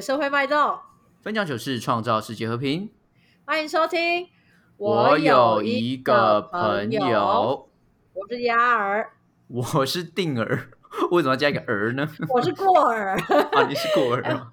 [0.00, 0.78] 社会脉动，
[1.20, 2.90] 分享糗事，创造世界和平。
[3.44, 4.28] 欢迎收听。
[4.76, 7.68] 我有一个朋友，
[8.14, 9.12] 我是鸭儿，
[9.48, 10.70] 我是定儿，
[11.10, 12.08] 为什么要加一个儿呢？
[12.28, 13.16] 我是过儿
[13.52, 14.52] 啊，你是过儿啊？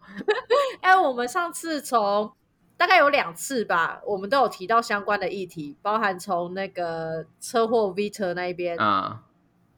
[0.81, 2.31] 哎，我们上次从
[2.77, 9.23] 大概有两次吧，我们都有提到相关的议题，包含从那个车祸 Vita 那一边啊，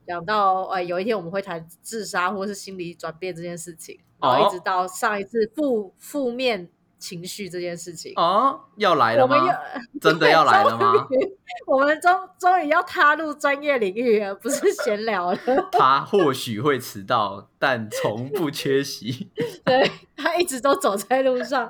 [0.05, 6.69] 讲到哎，有一天我们会谈自杀或是心理转变这件事情，然后一直到上一次负负面。
[7.01, 9.35] 情绪这件事情哦，要来了吗？
[9.99, 11.07] 真的要来了吗？
[11.67, 15.39] 我们终终于要踏入专业领域了，不是闲聊了。
[15.73, 19.29] 他或许会迟到，但从不缺席。
[19.65, 21.69] 对他一直都走在路上。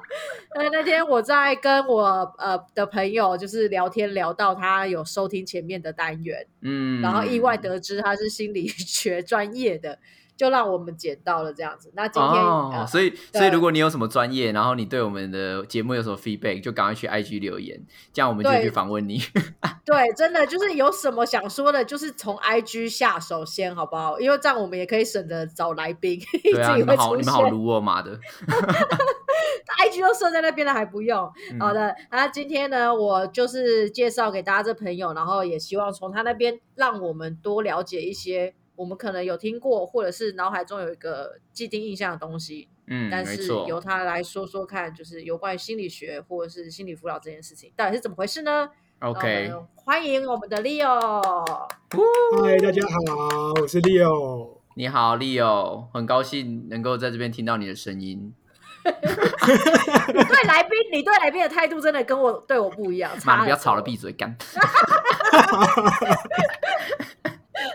[0.55, 9.98] 那，那天我在跟我呃的朋友就是聊天，聊到他有收听前面的单元，嗯，然后意外得知他是心理学专业的。
[10.42, 11.92] 就让我们捡到了这样子。
[11.94, 17.80] 那今天哦，所以所以如果你有什么专业，然后你对我们的节目有什么 feedback，就赶快去 IG 留言，
[18.12, 19.22] 这样我们就去访问你。
[19.86, 24.20] 对，真的就是有什么想说的，就是从 IG 下手先，好不好？
[24.20, 26.20] 因为这样我们也可以省得找来宾。
[26.42, 28.18] 对啊，你们好，你们好撸哦妈的。
[29.86, 31.32] IG 都设在那边了，还不用。
[31.60, 38.56] 好的，那今天呢，我就是介绍给大家这朋友，然后也希望从他那边让我们多了解一些。
[38.82, 50.99] 我们可能有听过，或者是脑海中有一个既定印象的东西，嗯，但是由他来说说看，就是有关于心理学或者是心理辅导这件事情，到底是怎么回事呢？OK，欢迎我们的 Leo。
[52.41, 54.57] 嗨，大家好，我是 Leo。
[54.73, 58.34] 你好，Leo，很高兴能够在这边听到你的声音。
[58.84, 58.91] 对
[60.48, 63.12] 来宾，你对来宾的态度真的跟我对我不一样。
[63.23, 64.35] 妈，不要吵了，闭嘴，干。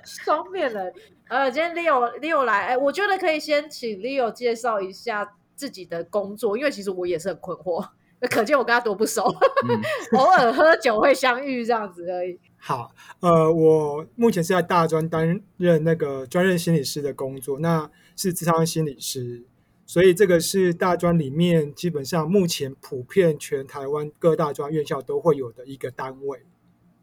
[0.06, 0.92] 双面人，
[1.28, 7.86] 呃，今天 Leo Leo 来，哎，我觉得可以先请 Leo 介绍一下自己的工作，因为其实我也是很困惑，
[8.30, 9.22] 可见我跟他多不熟，
[10.16, 12.38] 偶尔喝酒会相遇这样子而已。
[12.56, 19.44] 好，呃，我目前是在大专担任那个专任心理师的工作，那是智商心理师，
[19.84, 26.42] 所以这个是大专里面基本上目前普遍全台湾各大专院校都会有的一个单位。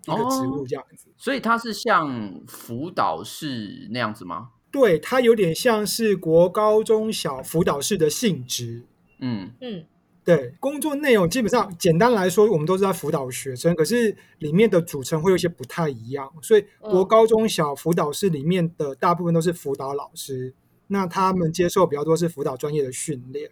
[0.05, 4.49] 一个职务这样子，所以它是像辅导室那样子吗？
[4.69, 8.83] 对，它有点像是国高中小辅导室的性质。
[9.19, 9.85] 嗯嗯，
[10.25, 16.29] 对，工作内容基本上简单来说，我们都是在辅导学生，可是里面的组成会有些不太一样。
[16.41, 20.53] 所以国高中小辅导室里面的大部分都是辅导老师，
[20.87, 23.51] 那他们接受比较多是辅导专业的训练。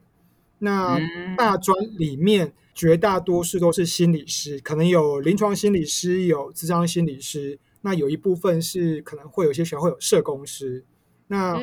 [0.60, 1.00] 那
[1.38, 2.54] 大专里面。
[2.74, 7.59] 绝大多数都是心理师，可能有临床心理师，有智商心理师。
[7.82, 10.86] 那有一部分是可能会有些学校会有社工师。
[11.28, 11.59] 那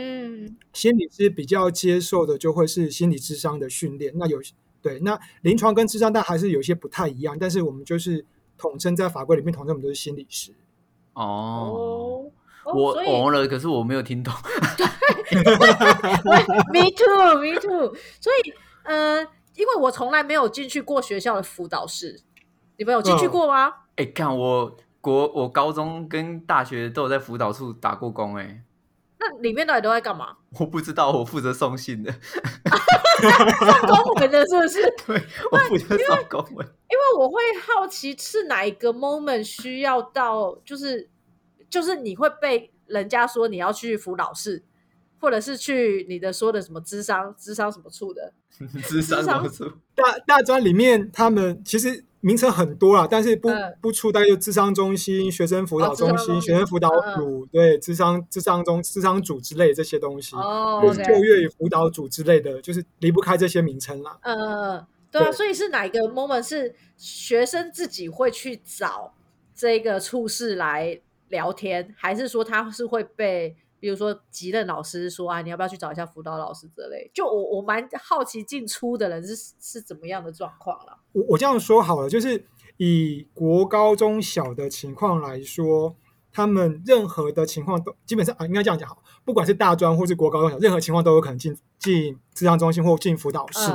[0.72, 4.12] 心理师比较接受的就会是心理智商的训练。
[4.16, 4.41] 那有
[4.82, 7.36] 对，那临床跟智商但还是有些不太一样。
[7.38, 8.25] 但是我们就是
[8.56, 10.52] 统称在法规里面统称我们都是心理师。
[11.14, 12.30] 哦，
[12.64, 14.32] 我哦了，可是我没有听懂。
[16.72, 17.94] Me too, me too。
[18.20, 18.52] 所以，
[18.84, 19.26] 呃。
[19.58, 22.20] 因为我从来没有进去过学校的辅导室，
[22.76, 23.74] 你们有进去过吗？
[23.96, 28.62] 哎，看我国我高中跟大学都有在辅导处打过工，哎，
[29.19, 30.36] 那里面到底都在干嘛？
[30.60, 34.80] 我不知道，我负责送信的，送公文的是不是？
[35.04, 35.20] 对，
[35.50, 36.64] 我负责送公文。
[36.88, 41.10] 因为我会好奇是哪一个 moment 需要到，就是
[41.69, 44.62] 就是你会被人家说你要去辅导室。
[45.20, 48.32] 或者是去你的说的什么智商智商什么处的
[48.86, 49.64] 智商什么处
[49.94, 53.48] 大大专里面，他们其实名称很多啦，但是不
[53.80, 64.19] 不出大概就智商中心、学生辅导中心、学生辅导组，对智商智商中智商组之类这些东西，哦，就业与辅导组之类的，就是离不开这些名称啦。
[64.22, 69.14] 嗯，对啊，所以是哪一个 moment 是学生自己会去找
[69.54, 73.56] 这个处室来聊天，还是说他是会被？
[73.80, 77.10] 比如说，级任老师说啊，你要不要去找一下辅导老师之类？
[77.14, 80.98] 就我我蛮好奇进出的人是是怎么样的状况了。
[81.12, 82.44] 我我这样说好了，就是
[82.76, 85.96] 以国高中小的情况来说，
[86.32, 93.70] 他们任何的情况都基本上啊，应该这样讲好，不管是大专或是国高中小，任何情况都有可能进进智商中心或进辅导室。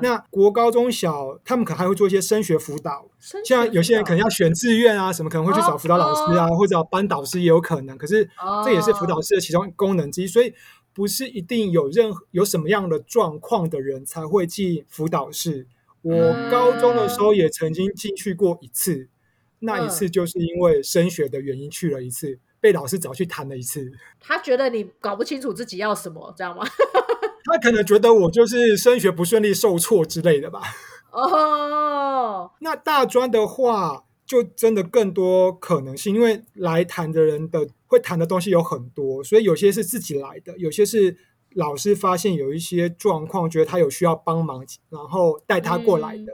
[0.00, 3.06] 那国高中小，他们可能还会做一些升学辅导，
[3.44, 7.98] 像有些人可能要选志愿啊，什么可能会去找辅导老师啊，或者找班导师也有可能。
[7.98, 8.28] 可是
[8.64, 10.54] 这也是辅导师的其中功能之一，所以
[10.94, 15.66] 不是一定有任何有什么样的状况的人才会进辅导室。
[16.02, 19.08] 我高中的时候也曾经进去过一次，
[19.60, 23.92] 那一次就是因为升学的原因去了一次，被老师找去谈了一次。
[24.20, 26.66] 他觉得你搞不清楚自己要什么，知道吗？
[27.44, 30.60] 他可能觉得我就是升学不顺利、受挫之类的吧。
[31.10, 41.16] 哦，那大专的话，就真的更多可能性，因为来谈的人的会谈的东西有很多，所以有些是自己来的，有些是
[41.54, 46.32] 老师发现有一些状况，觉得他有需要帮忙，然后带他过来的，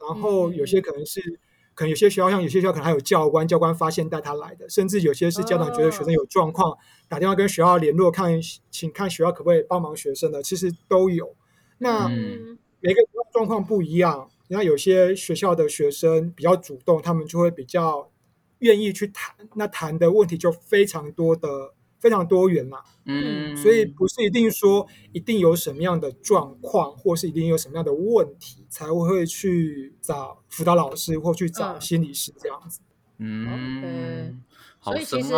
[0.00, 1.40] 然后有些可能是。
[1.78, 6.76] 可能有些学校，像有些学校可能还有教官，教官发现带他来的，甚至有些是家长觉得学生有状况，
[7.06, 8.32] 打电话跟学校联络，看
[8.68, 11.36] 请看学校可不可以帮忙学生的，其实都有。
[11.78, 13.00] 那每个
[13.32, 18.10] 状况不一样，那有些学校的学生比较主动，他们就会比较
[18.58, 21.74] 愿意去谈，那谈的问题就非常多的。
[21.98, 32.80] 非常多元嘛，嗯，所以不是一定说一定有什么样的状况，或是一定有什么样的问题才会去找辅导老师或去找心理师这样子。
[33.18, 34.42] 嗯，
[34.80, 35.34] 所以其实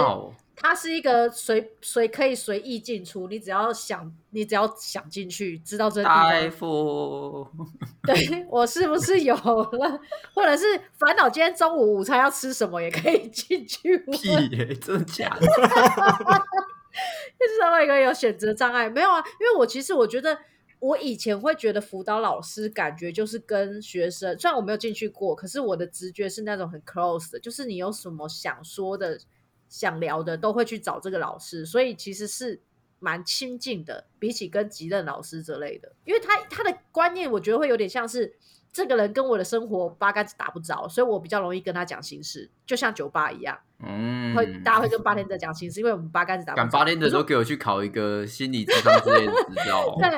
[0.62, 7.48] 它是一个随随可以随意进出，你只要想，你只要想进去，知道这大夫，
[8.02, 10.00] 对我是不是有了，
[10.34, 10.64] 或者是
[10.98, 13.96] 烦恼今天中午午餐要吃什么，也可以进去。
[13.98, 15.46] 屁耶，真的假的？
[17.38, 19.18] 就是稍微一个有选择障碍，没有啊？
[19.40, 20.36] 因为我其实我觉得，
[20.78, 29.18] 我以前会觉得辅导老师感觉就是跟学生，虽然我没有进去过，可是我的直觉是那种很 close 的，就是你有什么想说的、
[29.70, 32.60] 想聊的，都会去找这个老师，所以其实是
[32.98, 38.36] 蛮亲近的，比起跟级任老师之类的，因为他他的观念，我觉得会有点像是。
[38.72, 46.78] 这个人跟我的生活八竿子打不着，所以我比较容易跟他讲心事，就像酒吧一样，嗯，会大家会跟八天的讲心事，因为我们八竿子打不着。
[46.78, 49.96] 八天的时候给我去考一个心理智商之类的执照。
[49.98, 50.08] 对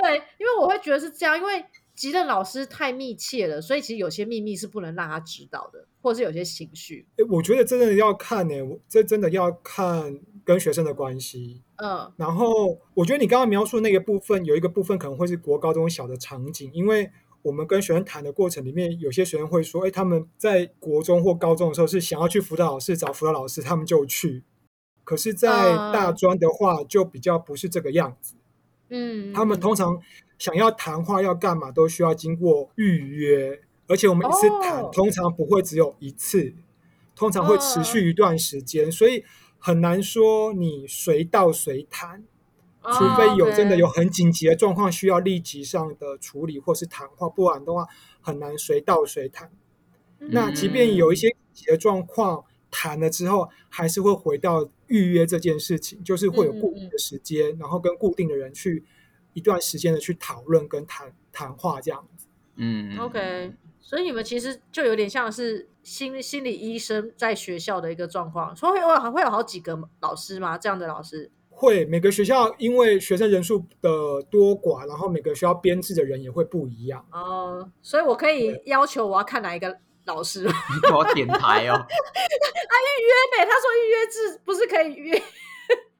[0.00, 1.64] 对，因为我会觉得是这样，因为
[1.96, 7.06] 吉的老师太密切了，所以其实有些秘密是不能让他知道的，或者是有些情绪。
[7.16, 8.54] 哎，我觉得真的要看呢，
[8.86, 11.62] 这真的要看跟学生的关系。
[11.76, 17.10] 嗯，然后我觉得你刚刚描述那个部分，有一个部分可能会是国高中小的场景，因为。
[17.42, 24.42] 我们跟学生谈的过程里面，有些学生会说：“哎，他们在国中或高中的时候是想要去辅导老师找辅导老师，他们就去。
[25.04, 25.48] 可是，在
[25.92, 28.34] 大专的话，就比较不是这个样子。
[28.88, 30.00] 嗯，他们通常
[30.38, 36.54] 想要谈话要干嘛，都需要经过预约，而且我们一次谈通常不会只有一次，
[37.14, 39.24] 通常会持续一段时间，所以
[39.58, 42.24] 很难说你随到随谈。”
[42.88, 47.84] 除非有真的有很紧急的状况需要立即上的处理或是谈话，不然的话
[48.20, 49.50] 很难随到随谈。
[50.20, 58.84] 那即便有一些紧急的状况谈了之后，还是会回到预约这件事情，就是会有固定的时间，然后跟固定的人去
[59.36, 62.26] 一段时间的去讨论跟谈谈话这样子。
[62.56, 70.56] 嗯，OK，所以你们其实就有点像是心心理医生在学校的一个状况，所以会有会有好几个老师吗？
[70.56, 71.30] 这样的老师？
[71.50, 77.70] 会每个学校因为学生人数的多寡，然后每个学校编制的人也会不一样哦。
[77.82, 81.76] 所以我可以要求我要看哪一个老师，你我点台哦。
[81.76, 83.44] 他 预约没？
[83.44, 85.22] 他说预约制不是可以约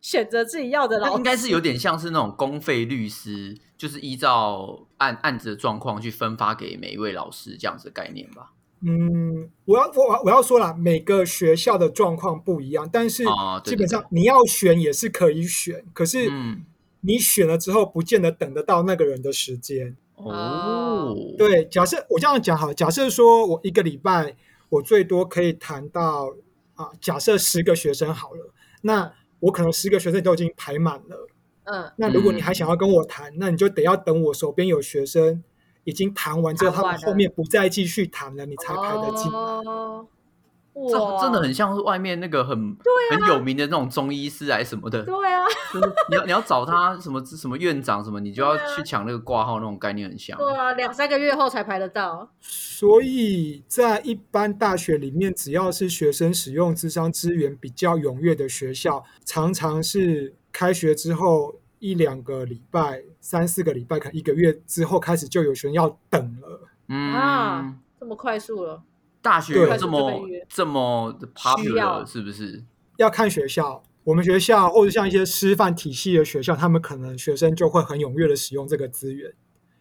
[0.06, 1.16] 选择自己要的老师？
[1.16, 8.52] 应该是有点像是那种公费律师，就是依照案案子的状况去分发给每一位老师这样子的概念吧。
[8.82, 13.24] 嗯，我要我我要说了，每个学校的状况不一样，但是
[13.64, 16.30] 基本上你要选也是可以选，可是
[17.00, 21.16] 你选了之后，不见得等得到那个人的时间哦。
[21.36, 24.36] 对，假设我这样讲好，假设说我一个礼拜
[24.68, 26.32] 我最多可以谈到
[26.76, 28.52] 啊，假设十个学生好了，
[28.82, 29.12] 那
[29.46, 31.28] 我可能十个学生都已经排满了，
[31.64, 35.42] 嗯，那如果你还想要跟我谈，那你就得要等我手边有学生。
[35.84, 39.38] 已经谈完之后，他们后面不再继续谈了，你才排得进来。
[40.88, 42.76] 这真的很像是外面那个很
[43.10, 45.02] 很有名的那种中医师还是什么的。
[45.02, 45.42] 对啊，
[46.10, 50.36] 你要你要找他什么什么院长什么，你就要去抢那个挂号，那种概念很像。
[50.38, 52.30] 对啊，两三个月后才排得到。
[52.40, 61.56] 所以在一般大学里面，只要是学生使用智商资源比较踊跃的学校，常常是开学之后。
[61.78, 66.60] 一两个礼拜、三四个礼拜，可能一个月之后开始就有学生要等了。
[66.88, 68.82] 嗯啊，这么快速了？
[69.26, 72.62] 大学这么这么 popular 是不是？
[72.96, 79.32] 要看学校，我们学校或者像一些师范体系的学校，他们可能学生就会很踊跃的使用这个资源。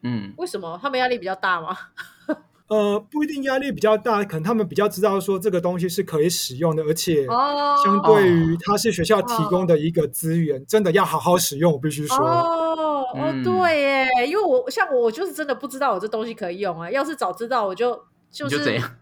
[0.01, 0.79] 嗯，为什么？
[0.81, 1.77] 他们压力比较大吗？
[2.67, 11.71] 呃，不一定压力比较大，可能他们比较知道说这个东西是可以使用的，而且相对于它是学校提供的一个资源，真的要好好使用。
[11.71, 16.89] 我必须说，哦哦，对耶，因为我像我，我就是真的不知道我这东西可以用啊。
[16.89, 18.03] 要是早知道，我就
[18.35, 18.97] 就是这样，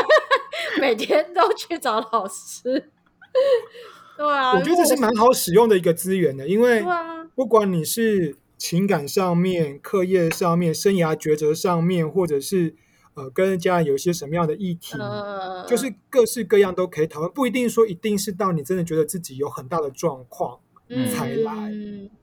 [0.78, 2.90] 每天都去找老师。
[4.16, 6.84] 对啊，我觉得这是蛮好使用的一个资源的，因为
[7.34, 12.74] 不管你是情感上面、课业上面、生涯抉择上面，或者是
[13.14, 14.96] 呃跟家人有一些什么样的议题，
[15.66, 20.58] 就是各式各样都可以讨论，不一定说一定是到你真的觉得自己有很大的状况
[21.14, 21.72] 才来。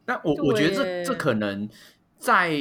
[0.06, 1.68] 那我我觉得这这可能。
[2.18, 2.58] 在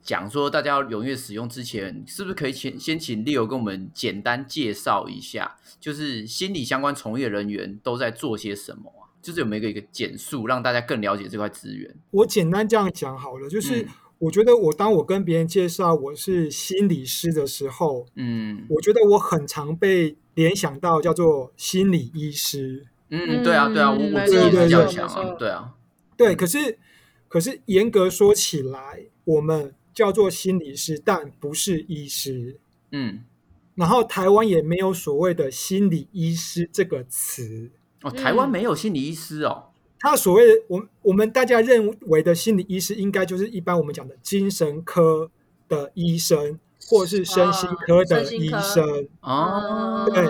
[0.00, 9.12] 讲说大家要踊跃使用之前，是不是可以请先请 Leo 跟我们简单介绍一下，就是心理相关从业人员都在做些什么啊？
[9.20, 11.94] 就是有没有一个简述，让大家更了解这块资源？
[12.10, 13.86] 我简单这样讲好了，就是
[14.18, 22.86] 我觉得我当我跟别人介绍我是心理师的时候，嗯，我觉得我很常被联想到叫做心理医师。
[23.10, 25.74] 嗯，对啊，对啊，我我自己比较想啊，对啊，
[26.16, 26.78] 对，可是。
[27.32, 32.58] 可是严格说起来，我们叫做心理师，但不是医师。
[32.90, 33.24] 嗯，
[33.74, 37.70] 然后台湾也没有所谓的心理医师这个词。
[38.02, 39.68] 哦，台湾没有心理医师哦。
[39.98, 45.30] 他所谓的我我们大家认为的心理医师，应该就是一般我们讲的精神科
[45.66, 49.08] 的医生，或是身心科的医生。
[49.22, 50.28] 哦，对，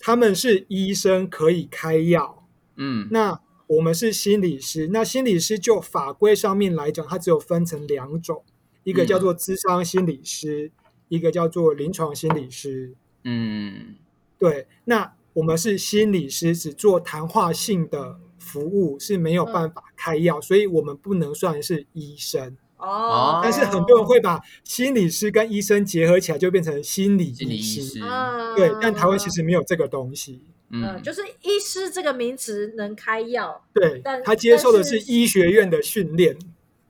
[0.00, 2.44] 他们是医生，可以开药。
[2.74, 3.40] 嗯，那。
[3.66, 8.42] 我们是心理师，那心理师就法规上面来讲，它只有分成两种，
[8.82, 10.70] 一个叫做咨商心理师，
[11.08, 12.94] 一个叫做临床心理师。
[13.24, 13.96] 嗯，
[14.38, 14.66] 对。
[14.84, 22.56] 那我们是心理师，只做谈话性的服务，是没有办法开药，所以我们不能算是医生。
[22.76, 23.40] 哦。
[23.42, 27.98] 但是很多人会把心理师跟医生结合起来，就变成心理医师。
[28.54, 30.42] 对，但台湾其实没有这个东西。
[30.70, 36.36] 嗯，就是医师这个名词能开药，对，但他接受的是医学院的训练。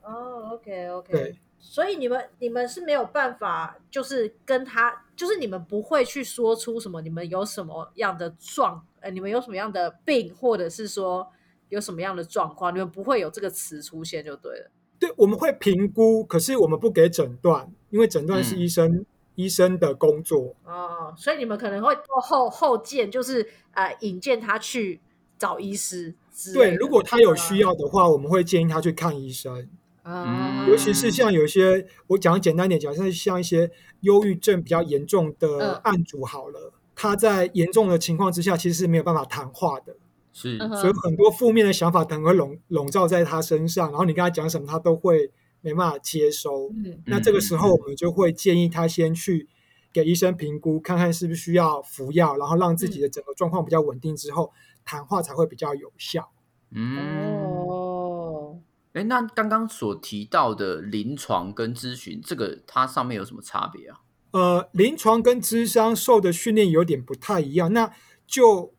[0.01, 11.27] 哦，OK OK，对，所以你们你们是没有办法，就是跟他，就是你们不会去说出什么，你们有什么样的状，呃，你们有什么样的病，或者是说
[11.69, 14.71] 有什么样的状况，你们不会有这个词出现就对了。
[14.97, 19.05] 对，我们会评估，可是我们不给诊断，因为诊断是医生。
[19.35, 25.01] 医生的工作哦，所以你们可能会后后见，就是呃引荐他去
[25.37, 26.15] 找医师。
[26.53, 29.69] 对，如果他有需要的话，我们会建议他去看医生。
[30.03, 33.69] 啊，尤其是像有些我讲简单点讲，像像一些
[34.01, 39.95] 忧郁症比较严重的案主，好了，他在严重的情况之下，其实是没有办法谈话的。
[40.31, 45.31] 是，所以很多负面的想法可能会笼笼罩在他身上，然后你跟他讲什么，他都会。
[45.65, 46.71] 没办法接收，
[47.07, 49.49] 那这个时候我们就会建议他先去
[49.91, 54.53] 给医生评估，看看是不是需要服药，然后让自己的整个状况比较稳定之后，
[54.85, 56.31] 谈话才会比较有效。
[56.75, 58.59] 哦，
[58.93, 64.01] 哎，那刚刚所提到的临床跟咨询，这个它上面有什么差别啊？
[64.29, 67.91] 呃，临床跟咨商受的训练有点不太一样，那
[68.27, 68.71] 就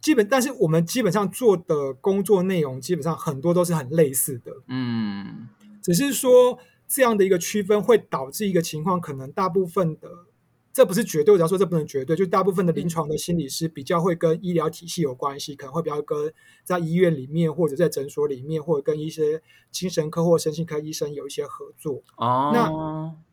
[0.00, 4.52] 基本，但是我们基本上做的工作内容基本上很多都是很类似的。
[4.68, 5.48] 嗯。
[5.88, 10.10] 只是说这样的一个区分会导致一个情况，可能大部分的，
[10.70, 22.02] 这不是绝对，我要说这不能绝对，就大部分的临床的心理师比较会跟医疗体系有关系，可能会比较跟在医院里面或者在诊所里面，或者跟一些精神科或身心科医生有一些合作。
[22.16, 22.70] 哦，那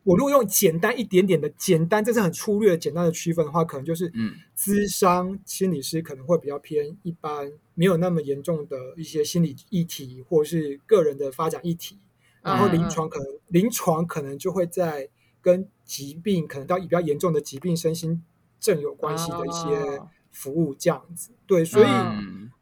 [0.04, 11.98] 我如果用简单一点点的简单，这是很粗略简单的区分的话，可能就是嗯，咨商心理师可能会比较偏一般，没有那么严重的一些心理议题或是个人的发展议题。
[12.46, 15.10] 然后临床可能临床可能就会在
[15.42, 18.22] 跟疾病可能到比较严重的疾病身心
[18.60, 20.00] 症有关系的一些
[20.30, 21.86] 服务这样子，对，所以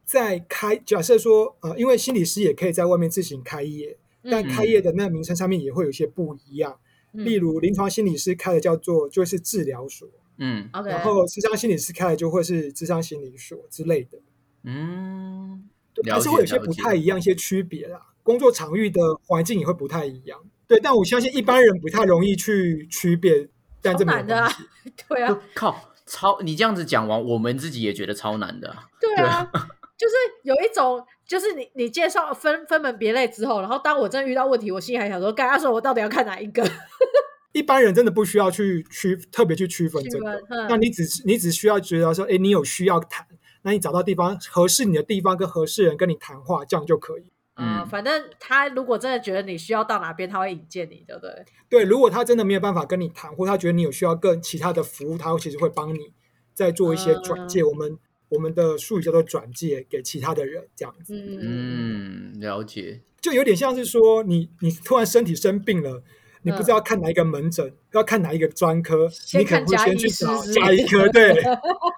[0.05, 6.79] 在开假设说呃，因为心理师也可以在外面自行开业，但开业的那个名称上面也会有一些不一样，
[7.13, 14.19] 例如临床心理师开的叫做就是治疗所，嗯，然后智商心理师开的就会是智商心理所之类的，
[14.63, 15.69] 嗯，
[16.11, 18.14] 还是会有些不太一样一些区别啦。
[18.25, 23.49] 工作场域的环境也会不太一样，对，但我相信一般人不太容易去区别，
[23.81, 24.53] 但这难的，啊
[25.09, 29.49] 对啊，靠，超你这样子讲完，我们自己也觉得超难的，对啊，
[29.97, 36.67] 就是有一种，就是你你介绍分分门别类之后，然后当我真的遇到问题，我心里还想说，干他说我到底要看哪一个？
[37.53, 43.25] 一般人真的不需要去区特别去区分这个，那你只你只需要觉得说，哎，你有需要谈，
[43.63, 47.31] 那你找到地方合适你的地方跟合适人跟你谈话，这样就可以。
[47.57, 51.45] 嗯，反正他如果真的觉得你需要到哪边，他会引荐你，对不对？
[51.69, 56.13] 对，如果他真的没有办法跟你谈，或他觉得你有需要更其他的服务，他其实会帮你
[56.53, 57.63] 再做一些转介。
[57.63, 57.97] 我们
[58.31, 61.15] 我们的术语叫做转介给其他的人，这样子。
[61.17, 63.03] 嗯，了解。
[63.21, 66.03] 就有点像是说，你你突然身体生病了，
[66.43, 69.09] 你不知道看哪一个门诊，要看哪一个专科，
[69.39, 71.09] 你可能会先去找加医科。
[71.11, 71.35] 对，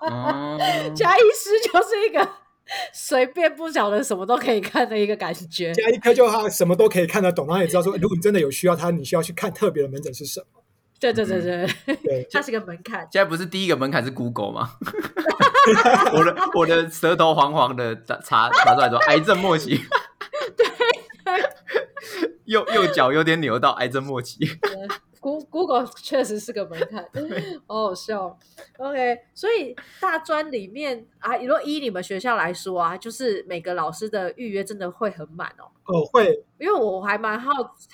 [0.94, 2.45] 加医师就是一个。
[2.92, 5.72] 随便不晓得什么都可以看的一个感觉。
[5.72, 10.46] 加一科就他什么都可以看得懂，然后也知道说，如果你真的有需要他，你需要去看特别的门诊是什么。
[10.98, 13.00] 对对对对对，它是个门槛。
[13.12, 14.72] 现在不是第一个门槛是 Google 吗？
[16.14, 17.94] 我的我的舌头黄黄的，
[18.24, 19.82] 查查出来说癌症末期。
[20.56, 20.66] 对，
[22.46, 24.38] 右右脚有点扭到癌症末期。
[25.50, 27.04] Google 确实是个门槛，
[27.66, 28.38] 好好笑。
[28.78, 35.66] OK，所以大专里面啊，如果依你们学校来说啊，就是每个老师的预约真的会很满哦。
[35.86, 37.50] 哦，会，因为我还蛮好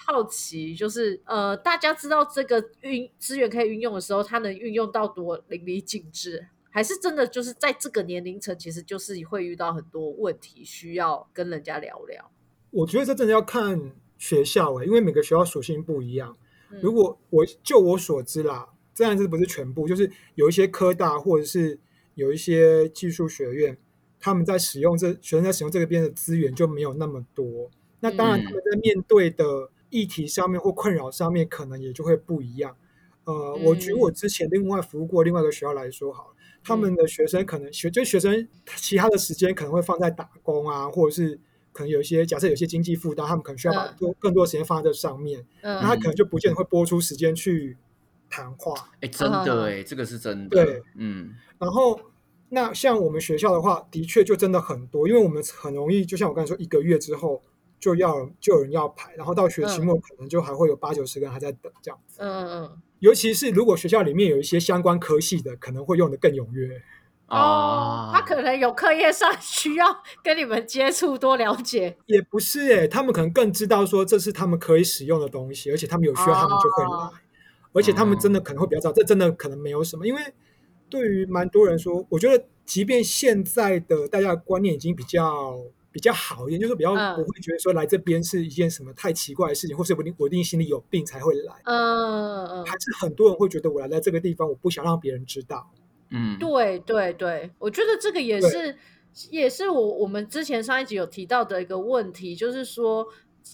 [0.07, 12.31] 好奇，就是呃，大家知道这个运资源可以运用的时候，它能运用到多淋漓尽致，还是真的就是在这个年龄层，其实就是会遇到很多问题，需要跟人家聊聊。
[12.71, 16.37] 我觉得这真的要看学校哎，因为每个学校属性不一样。
[16.81, 21.79] 如果我就我所知啦，这样子不是全部，就是有一些科大或者是
[22.15, 23.77] 有一些技术学院，
[24.19, 27.71] 他们在使用这学生在使用这个边的资源就没有那么多。
[28.01, 32.77] 那当然他们在面对的议题上面或困扰上面，可能也就会不一样。
[33.25, 41.39] 呃，我举我之前另外服务过另外一个学校来说，好，他们的学生可能学就学生其他的时间可能会放在打工啊，或者是。
[41.73, 47.77] 可能有一些假设有些经济负担，他们可能需要把多更多的时间放在这上面，那他可能就不见得会播出时间去
[48.29, 48.75] 谈话。
[49.01, 50.65] 哎，真的哎，这个是真的。
[50.65, 51.35] 对，嗯。
[51.59, 51.99] 然后
[52.51, 57.43] 那像我们学校的话，的确就真的很多，因为我们很容易，就像我刚才说，一个月之后
[57.81, 62.19] 就要就有人要排，然后到学期末可能就还会有八九十个人还在等这样子。
[62.21, 62.83] 嗯嗯嗯。
[62.99, 66.83] 尤其是如果学校里面有一些相关科系的，可能会用的更踊跃。
[67.33, 69.87] 哦，他可能有课业上需要
[70.23, 71.97] 跟你们接触，多了解。
[72.07, 77.11] 也不是哎，他们可能更知道说这是他们可以使用的东西，而且他们有需要，他们就会来。
[77.75, 80.07] 而且他们真的可能会比较知道，这真的可能没有什么。
[80.07, 80.21] 因为
[80.91, 85.57] 对于蛮多人说，我觉得即便现在的大家观念已经比较
[85.91, 91.55] 比较好一点，就是比较不会觉得说来这边是一件什么太奇怪的事情，或是我定我一定心里有病才会来。
[91.65, 95.71] 嗯嗯，还是很多人会觉得我来在这个地方，我不想让别人知道。
[96.13, 98.77] 嗯，对对对，我觉得这个也是，
[99.31, 103.07] 也是我我们之前上一集有提到的一个问题，就是说，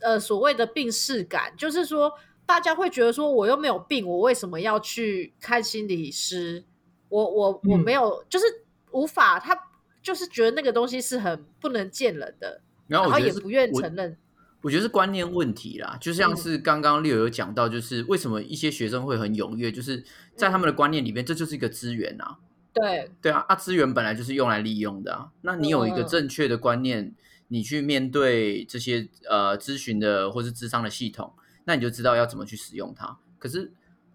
[0.02, 2.12] 呃，所谓的病视感，就是说，
[2.44, 6.64] 大家会觉得说，我又没有病，我为什么要去看心理师？
[7.08, 8.44] 我我我没有，就是
[8.90, 9.56] 无法，他
[10.02, 14.16] 就是觉得那个东西是很不能见人的，然后也不愿承认。
[14.60, 22.38] 我觉得是观念问题啦，就像是刚刚六有讲到，就是为什么一些学生会很踊跃，就是在他们的观念里面，这就是一个资源啊。
[22.74, 25.30] 对对啊，啊，资源本来就是用来利用的啊。
[25.40, 27.12] 那你有一个正确的观念，
[27.48, 31.32] 你去面对这些呃咨询的或是智商的系统，
[31.64, 33.18] 那你就知道要怎么去使用它。
[33.38, 33.72] 可是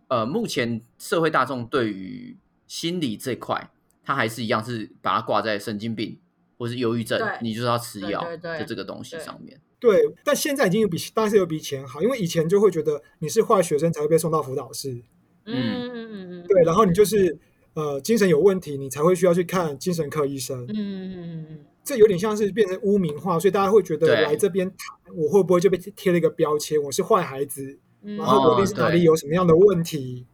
[0.08, 2.38] 呃，目前社会大众对于
[2.68, 3.70] 心理这块，
[4.04, 6.18] 它还是一样是把它挂在神经病
[6.58, 9.60] 或是忧郁症，你就是要吃药的这个东西上面。
[9.80, 15.04] 对，但现在已经有比当然是有比以前好，因为以前就会觉得你是坏学生才会被送到辅导室。
[15.46, 17.38] 嗯嗯嗯嗯，对，然后你就是。
[17.74, 20.64] 呃，精神有问题，你才会需要去看精神科医生。
[20.66, 24.78] 嗯嗯嗯嗯，这有点像是变成污名化，所以大家会觉得来这边谈，
[25.16, 30.28] 我会不会就被贴了一个标签，我是坏孩子，然后我一定是哪里有什么样的问题，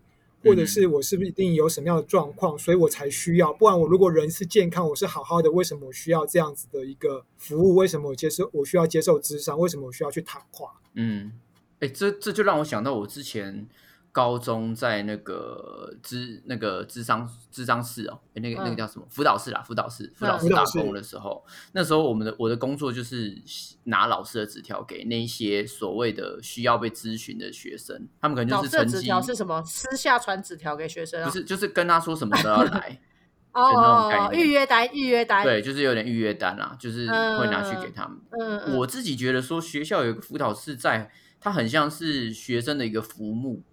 [0.43, 3.53] 或者是我是不是一定有什么样的状况，所以我才需要。
[3.53, 7.75] 不然我如果人是健康，我是好好的，为什么我需要这样子的一个服务？
[7.75, 9.57] 为什么我接受我需要接受智商？
[9.57, 10.73] 为什么我需要去谈话？
[10.95, 11.31] 嗯，
[11.79, 13.67] 哎，这这就让我想到我之前。
[14.11, 23.39] 高中在那个智那个智商智商室哦，那个那个叫什么辅导室啦，辅导室辅导室打工的时候，那时候我们的我的工作就是
[23.83, 29.63] 拿老师的纸条给那些所谓的需要被咨询的学生，他们可能就是成绩纸条是什么？
[29.63, 31.23] 私下传纸条给学生？
[31.23, 32.99] 不是，就是跟他说什么都要来
[33.53, 38.17] 哦，预约单预约单，对，就是有点预约单啦，就是会拿去给他们。
[38.39, 43.63] 嗯，我自己觉得说学校有个辅导室在，它很像是学生的一个服务。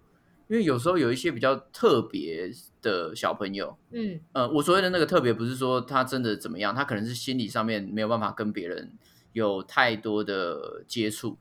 [0.47, 2.49] 因为有时候有一些比较特别
[2.81, 8.93] 的小朋友，嗯，呃，我所谓的那个特别，不是说他真的怎么样，他可能是心理上面没有办法跟别人
[9.33, 11.37] 有太多的接触，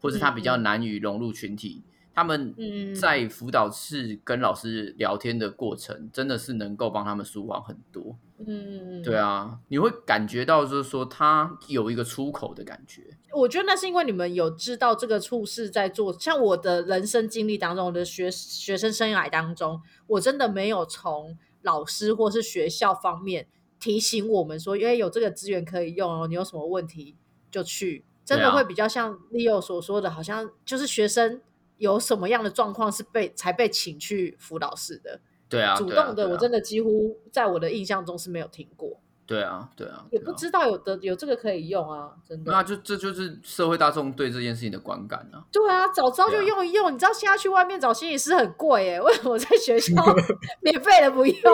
[0.00, 1.82] 或是他比较难于融入群体。
[2.14, 2.54] 他们
[2.94, 8.14] 在辅导室跟老师聊天的过程，真的是能够帮他们舒缓很多。
[8.46, 13.16] 嗯，对啊，你会感觉到就是说他有一个出口的感觉。
[13.32, 16.12] 我觉得那是因为你们有知道这个处事在做。
[16.18, 23.48] 像我的人生经历当中，我的学学生生涯当中，我真的没有从老师或是学校方面
[23.80, 27.16] 提醒我们说，因为有这个资源可以用哦，你有什么问题
[27.50, 28.04] 就去。
[28.24, 31.40] 真的会比较像 Leo 所说的，好像就是学生。
[31.78, 35.20] 有什么样的状况是被才被请去辅导室的？
[35.52, 38.98] 对啊，主动的我真的几乎在我的印象中是没有听过。
[39.24, 42.52] 对啊，对啊，也不知道有的有这个可以用啊，真的。
[42.52, 45.44] 那就这就是社会大众对这件事情的观感啊。
[45.50, 46.92] 对啊，早知道就用一用。
[46.92, 49.94] 你知道现在去外面找心理师很贵耶，为什么在学校
[50.60, 51.34] 免费的不用？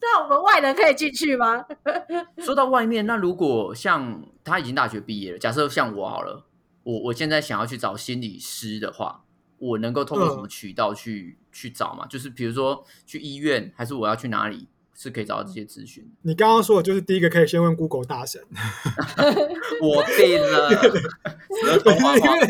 [0.00, 1.64] 那我们外人可以进去吗？
[2.38, 6.44] 说到外面，那如果像他已经大学毕业了，假设像我好了，
[6.82, 9.22] 我我现在想要去找心理师的话，
[9.58, 12.06] 我能够通过什么渠道去去找嘛？
[12.06, 14.68] 就是比如说去医院，还是我要去哪里？
[15.00, 16.04] 是可以找到这些资讯。
[16.22, 18.42] 你刚刚说的就是第一个，可以先问 Google 大神。
[19.80, 20.72] 我病了，
[21.52, 21.68] 因
[22.34, 22.48] 为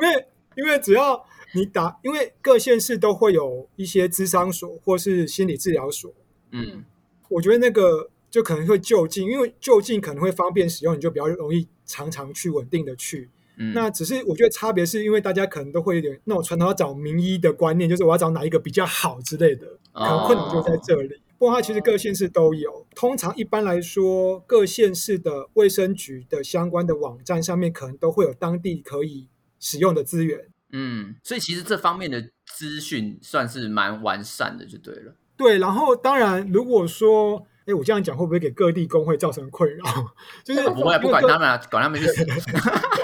[0.00, 0.26] 因为
[0.56, 1.24] 因为只要
[1.54, 6.12] 你打，因为各县市都会有一些咨商所或是心理治疗所。
[6.50, 6.84] 嗯，
[7.28, 13.30] 我觉得那个就可能会就近，因为就近可能会方便使用，你就比较容易常常去稳定的去。
[13.74, 21.20] 那只是我觉得差别是因为大家可能都会有点那种传统要找名医的观念，就是我要找哪一个比较好之类的，可能困难就在这里。
[21.38, 30.48] 不过它其实各县市都有，通常一般来说各县市的卫生局的相关的网站上面可能都会有当地可以使用的资源。
[30.72, 35.14] 嗯，所以其实这方面的资讯算是蛮完善的，就对了。
[35.36, 37.46] 对，然后当然如果说。
[37.66, 39.84] 哎，我这样讲会不会给各地工会造成困扰？
[40.42, 42.24] 就是不会，不管他们啊，管他们去死。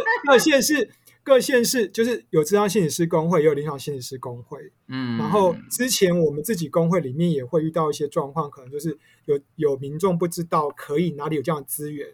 [0.26, 0.90] 各县市，
[1.22, 4.72] 各县市就是有智商心理师工会，也有临床心理师工会。
[4.88, 12.08] 嗯，然后之前我们自己工会里面也会遇到一些状况，可能就是有有民众不知道可以哪里有这样的资源，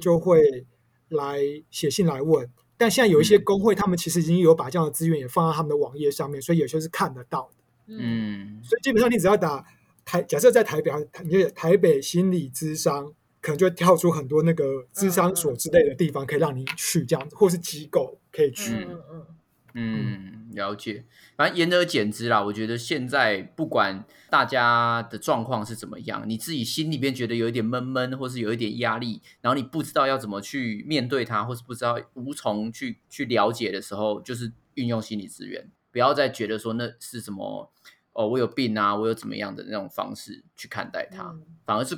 [0.00, 0.66] 就会
[1.08, 2.50] 来写信来问。
[2.76, 7.94] 但现在有一些工会，他们其实已经有把这样的资源也放在他们的网页上面，所以有些是看得到的。
[7.98, 9.64] 嗯，所以基本上你只要打。
[10.02, 10.90] 台假设在台北，
[11.22, 18.86] 你就台北心理咨商，可能就会跳出很多那个咨商所之类的地方，可以让你去这样子，或是机构可以去。
[18.88, 19.26] 嗯嗯
[19.72, 21.04] 嗯，了解。
[21.36, 37.70] 反正言而简之啦，我觉得现在不管大家的状况是怎么样，你自己心里边觉得有一点闷闷，或是有一点压力，然后你不知道要怎么去面对它，或是不知道无从去去了解的时候，就是运用心理资源，不要再觉得说那是什么。
[38.12, 38.92] 哦，我有病啊！
[38.92, 41.32] 我有怎么样的那种方式去看待它，
[41.64, 41.94] 反而是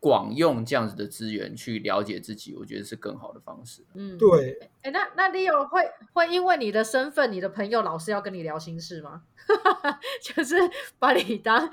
[0.00, 3.84] 广用这样子的资源去了解自己，我觉得是更好的方式。
[3.94, 4.58] 嗯，对。
[4.82, 5.82] 哎，那那 Leo 会
[6.12, 9.22] 会因为你的身份，你的朋友老是要跟你聊心事吗？
[10.22, 10.54] 就是
[10.98, 11.70] 把你当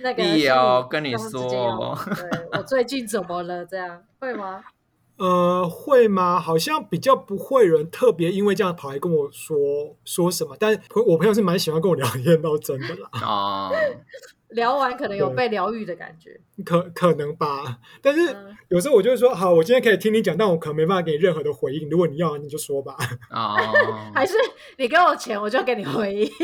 [0.00, 3.64] 那个 Leo 跟你说，对我最近怎么了？
[3.64, 4.62] 这样会吗？
[5.16, 6.40] 呃，会吗？
[6.40, 13.08] 好像比较不会人特别因为这样跑来跟我说说什么，但我朋友是蛮喜欢跟我聊天，到真的啦。
[13.12, 13.70] 啊，
[14.54, 17.78] 聊完可能有被疗愈的感觉，可可能吧。
[18.00, 18.34] 但是
[18.68, 21.88] 有时候我就会说，好，我今天可以听你讲，但我可能没办法给你任何的回应。
[21.90, 22.96] 如果你要，你就说吧。
[23.28, 23.56] 啊，
[24.14, 24.34] 还是
[24.78, 26.30] 你给我钱，我就给你回应。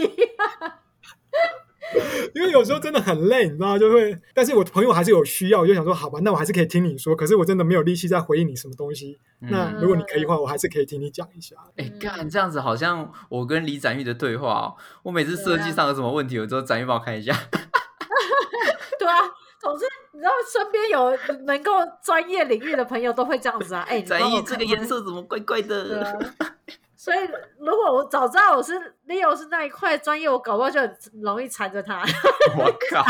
[2.36, 4.16] 因为有时候真的很累，你知道，就会。
[4.32, 7.16] 但是我朋友还是有需要，我就想说，好吧，那我还是可以听你说。
[7.16, 9.18] 可是我真的没有力气再回应你什么东西。
[9.40, 11.56] 那如果你可以的话，我还是可以听你讲一下。
[11.76, 14.74] 哎，干这样子好像我跟李展玉的对话哦。
[15.02, 17.36] 我每次设计上有什么问题，我都展玉帮我看一下。
[19.00, 19.16] 对啊，
[19.58, 21.72] 总之你知道，身边有能够
[22.04, 23.84] 专业领域的朋友都会这样子啊。
[23.88, 26.18] 哎，展玉这个颜色怎么怪怪的？
[26.94, 27.18] 所以，
[27.58, 28.74] 如果我早知道我是
[29.08, 32.02] Leo 是那一块专业，我搞不好就很容易缠着他。
[32.58, 33.02] 我靠！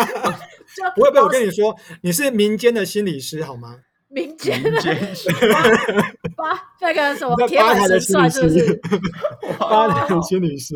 [0.96, 3.76] 不会不会，我跟你说，你是民间的心理师好吗？
[4.08, 4.70] 民间的
[6.34, 8.80] 八 那个什么铁板神算是不是？
[9.58, 10.74] 八台心理师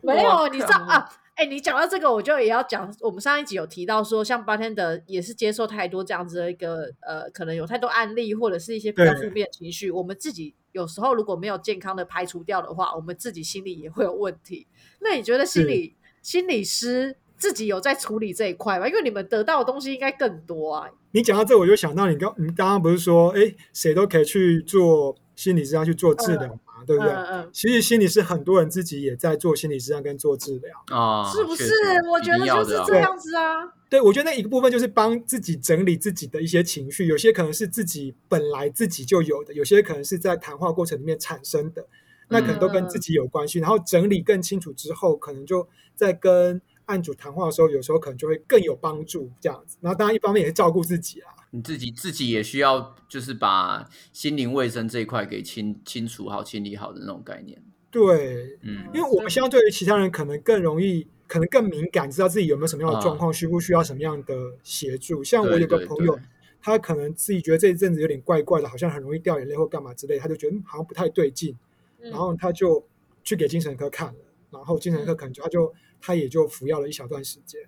[0.00, 1.10] 没有，你知道啊？
[1.38, 2.92] 哎，你讲到这个，我就也要讲。
[2.98, 9.88] 我们上一集有提到说，像八天的也是接受太多这样子的一个呃，可能有太多案例，或者是一些比较负面情绪。
[9.88, 14.66] 我们自己有时候如果没有健康的排除掉的话，我们自己心里也会有问题。
[14.98, 18.88] 那你觉得心理心理师自己有在处理这一块吗？
[18.88, 20.90] 因为你们得到的东西应该更多啊。
[21.12, 26.58] 你讲到这，我就想到你刚你刚刚不是说，哎，谁都可以去做心理师，要去做治疗。
[26.88, 27.12] 对不对？
[27.52, 31.70] 其实心理师很多人自己也在做心理治疗跟做治疗啊，是不是？
[32.10, 33.70] 我觉得就是这样子啊。
[33.90, 41.86] 对，我觉得那一个部分就是帮自己整理自己的一些情绪，有些可能是自己本来自己就有的，有些可能是在谈话过程里面产生的，
[42.28, 43.58] 那可能都跟自己有关系。
[43.58, 49.76] 然后整理更清楚之后，可能就在跟案主谈话的时候，有时候可能就会更有帮助这样子。
[49.82, 51.34] 然后当然一方面也是照顾自己啊。
[51.50, 57.62] 你自己自己也需要，就是把心灵卫生这一块给清清除好、清理好的那种概念。
[57.90, 65.24] 对，嗯，因为我们相对于其他人，可能更容易，可能更敏感，知道自己有没有什么样的状况，需不需要什么样的协助。
[65.24, 66.20] 像我有个朋友，
[66.60, 71.56] 他可能自己觉得这一阵子有点怪怪的，好像很容易掉眼泪或干嘛之类，他就觉得好像不太对劲，
[71.98, 72.84] 然后他就
[73.24, 77.58] 去给精神科看了，然后精神科可能就他就他也就服药了一小段时间。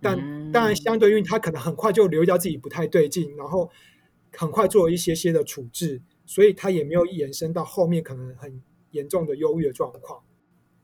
[0.00, 3.70] 但当然相对，因为他可能很快就留意到自己不太对劲，然后
[4.36, 10.22] 很快做了一些些的处置，所以他也没有延伸到后面可能很严重的忧郁的状况。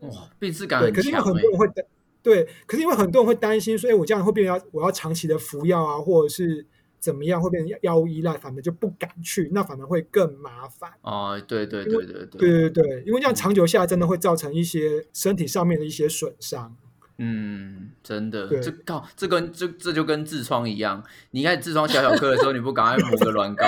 [0.01, 0.97] 哇，病耻感很强。
[0.97, 1.85] 可是因为很多人会担，
[2.23, 6.67] 对，可是因为很多人会担心说，哎，我这样会变要我要长期的服药啊，或者是。
[7.03, 10.89] 怎么样会变成药物依赖，反而就不敢去，那反而会更麻烦。
[11.03, 16.77] 哦，对对对对对对对对，因为这样长久下来，真的会造成一些身体上面的一些损伤。
[17.19, 23.65] 嗯，真的，这靠这跟这这就跟痔疮一样，你一开始痔疮小小颗的时候，你不赶快抹个软膏，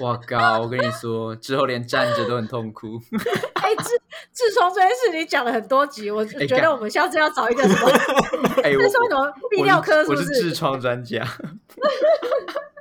[0.00, 0.60] 哇靠！
[0.60, 3.00] 我跟你说，之后连站着都很痛苦。
[3.54, 3.84] 哎，痔
[4.34, 7.90] 痔疮这件事你讲了很多集，我觉得我们下次要找一个什么？
[8.62, 10.04] 哎，痔疮什么泌尿科？
[10.08, 11.26] 我是痔疮专家。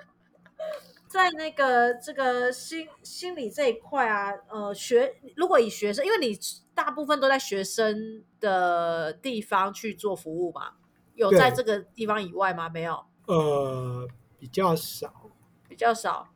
[1.12, 6.38] 在那个这个心心理这一块啊，呃，学如果以学生，因为你
[6.74, 10.72] 大部分都在学生的地方去做服务嘛，
[11.16, 12.70] 有在这个地方以外吗？
[12.70, 14.08] 没有，呃，
[14.40, 15.30] 比较少，
[15.68, 16.30] 比较少。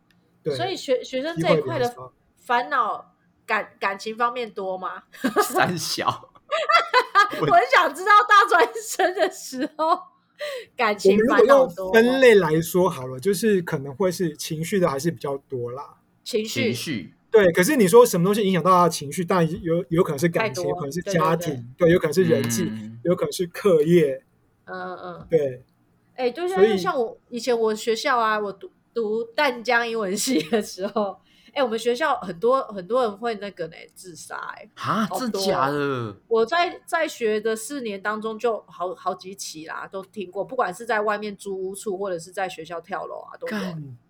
[0.43, 1.95] 对，所以学学生这一块的
[2.35, 5.03] 烦恼感感情方面多吗？
[5.41, 6.05] 三小，
[7.39, 10.14] 我很想知道大专生的时候。
[10.75, 11.91] 感情烦恼多。
[11.93, 15.97] 分类来说好了，就是可能会是情绪的还是比较多啦。
[16.23, 17.51] 情绪，情绪，对。
[17.51, 19.23] 可是你说什么东西影响到他的情绪？
[19.23, 22.71] 但有有可能是感情，有可能是家庭，对，有可能是人际，
[23.03, 24.23] 有可能是课业。
[24.65, 25.63] 嗯嗯，对。
[26.15, 31.17] 哎，就，像像我以前我学校啊，我读读淡江英文系的时候。
[31.55, 36.13] 哎，我们学校很多很多人会那个呢，自杀哎，啊，真假的？
[36.27, 40.43] 我在在学的四年当中，就好好几起啦，都听过。
[40.43, 43.57] 不管是在外面租屋处，或者是在学校跳楼啊，都有。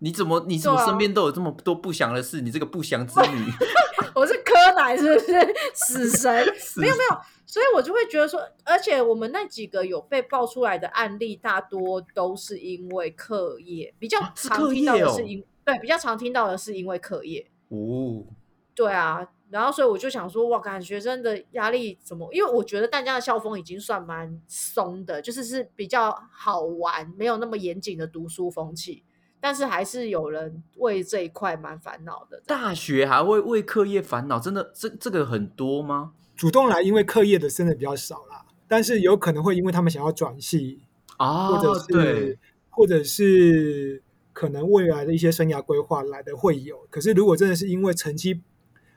[0.00, 2.40] 你怎么你怎么身边都有这么多不祥的事？
[2.40, 3.52] 你这个不祥之女，
[4.16, 5.54] 我是柯南是不是？
[5.72, 6.44] 死神？
[6.76, 15.44] 没有没有，所以我就会觉得说，而且我们那几个有被爆出来的案例，大多都是因为课业比较常听到的是因。
[15.66, 18.22] 对，比较常听到的是因为课业哦，
[18.72, 22.32] 对啊，然后所以我就想说，哇，感学生的压力怎么？
[22.32, 29.02] 因为我觉得大家的校风已经算蛮松的，就是是比较好玩，没有那么严谨的读书风气，
[29.40, 32.40] 但是还是有人为这一块蛮烦恼的。
[32.46, 36.12] 大学还会为课业烦恼，真的这这个很多吗？
[36.36, 40.82] 主动来因为课业的真的比较少啦，但是有可能会因为他们想要转系
[41.16, 42.38] 啊，或者是
[42.70, 44.04] 或者是。
[44.36, 48.42] 可能未来的一些生涯规划来的会有，可是如果真的是因为成绩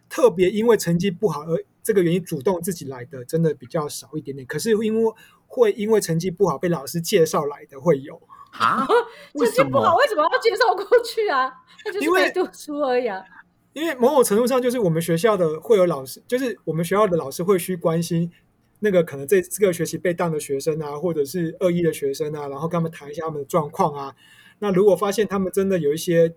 [0.09, 4.45] 特别因为成绩不好而这个原因主动自己来的，真的比较少一点点。
[4.45, 5.13] 可是因为
[5.47, 8.21] 会因为成绩不好被老师介绍来的会有
[8.51, 8.85] 啊？
[9.33, 11.49] 成绩不好为什么要介绍过去啊？
[11.85, 13.23] 他就是没读书而已啊。
[13.71, 18.29] 因为某种程度上就是我们学校的会有老师，就是我们学校的老师会去关心
[18.79, 24.13] 那个可能这这个学期被当的学生啊，或者是恶意的学生啊，然后跟他们谈一下他们的状况啊。
[24.59, 26.35] 那如果发现他们真的有一些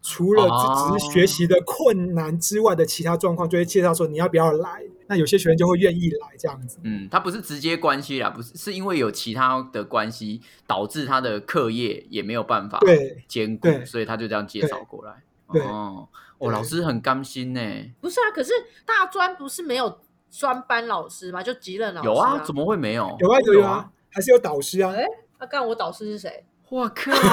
[0.00, 4.82] 除了只只是学习的困难之外的其他状况，就会介绍说你要不要来？
[5.06, 6.78] 那有些学生就会愿意来这样子。
[6.84, 12.80] 嗯，他不是直接关系啦，不是是因为有其他的关系导致他的课业也没有办法
[13.28, 15.22] 兼顾，所以他就这样介绍过来。
[15.48, 16.08] 哦，
[16.38, 17.60] 哦，老师很甘心呢。
[18.00, 18.52] 不是啊，可是
[18.86, 21.42] 大专不是没有专班老师吗？
[21.42, 22.42] 就级任老师有啊？
[22.42, 23.14] 怎么会没有？
[23.20, 24.92] 有啊有啊，还是有导师啊？
[24.96, 25.04] 哎，
[25.38, 26.44] 那干我导师是谁？
[26.72, 27.12] 我靠！
[27.12, 27.24] 等一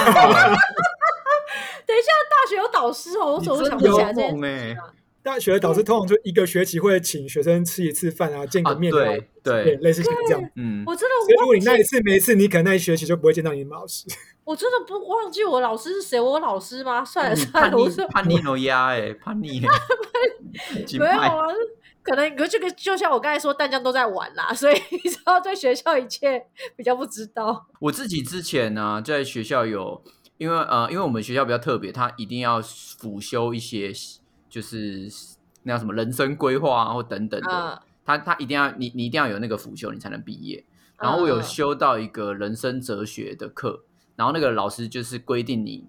[2.03, 4.35] 下，大学有导师哦，我怎么想不起来这件
[5.21, 10.49] 大学的导师通常就一个学期会请学生吃一次饭啊，见个面啊，对，类似像这样。
[10.55, 14.05] 嗯，我真的，所以如果你那一次没一次，你可能那一学期就不会见到你们老师。
[14.45, 17.03] 我真的不忘记我老师是谁，我老师吗？
[17.05, 19.61] 算了算了，我是叛逆诺亚哎， 叛逆，
[20.97, 21.45] 没有啊。
[22.01, 26.43] 可能可这个就像我刚才说，大家都在玩啦，所以你知道在学校一切
[26.75, 27.67] 比较不知道。
[27.81, 30.01] 我自己之前呢，在学校有，
[30.37, 33.91] 因为呃，因为我们学校比较特别，他一定要辅修一些，
[34.49, 35.09] 就是
[35.63, 37.83] 那叫什么人生规划啊，或等等的。
[38.03, 40.65] 他他一定要你你一定要有那个辅修，你才能毕业。
[40.97, 43.83] 然后我有修到一个人生哲学的课，
[44.15, 45.85] 然后那个老师就是规定你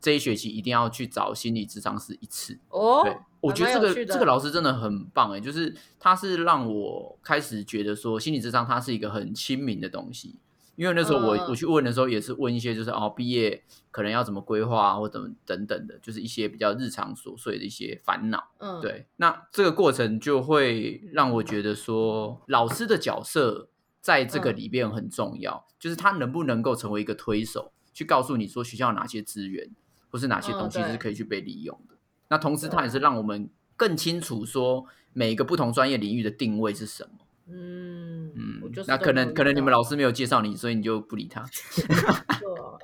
[0.00, 2.58] 这一学期一定要去找心理智商师一次。
[2.70, 3.02] 哦。
[3.04, 3.16] 对。
[3.40, 10.36] 我觉得这个这个老师真的很棒哎，就是他是让我开始觉得说心理智商它是一个很亲民的东西，
[10.76, 18.50] 因为那时候我我去问的时候也是问一些就是哦毕业可能要怎么规划或怎么等等的，就是一些比较日常琐碎的一些烦恼。
[18.58, 23.68] 嗯，对，那这个过程就会让我觉得说老师的角色
[24.00, 29.70] 在这个里边很重要，就是他能不能够成为一个推手，去告诉你说学校哪些资源
[30.10, 31.94] 或是哪些东西是可以去被利用的。
[32.28, 37.10] 那同时，他也是让我们更清楚说每一个不同专业领域的定位是什么。
[37.46, 38.32] 嗯。
[38.36, 41.44] 嗯，就是那可能可能你们老师没有介绍你，所以你就不理他。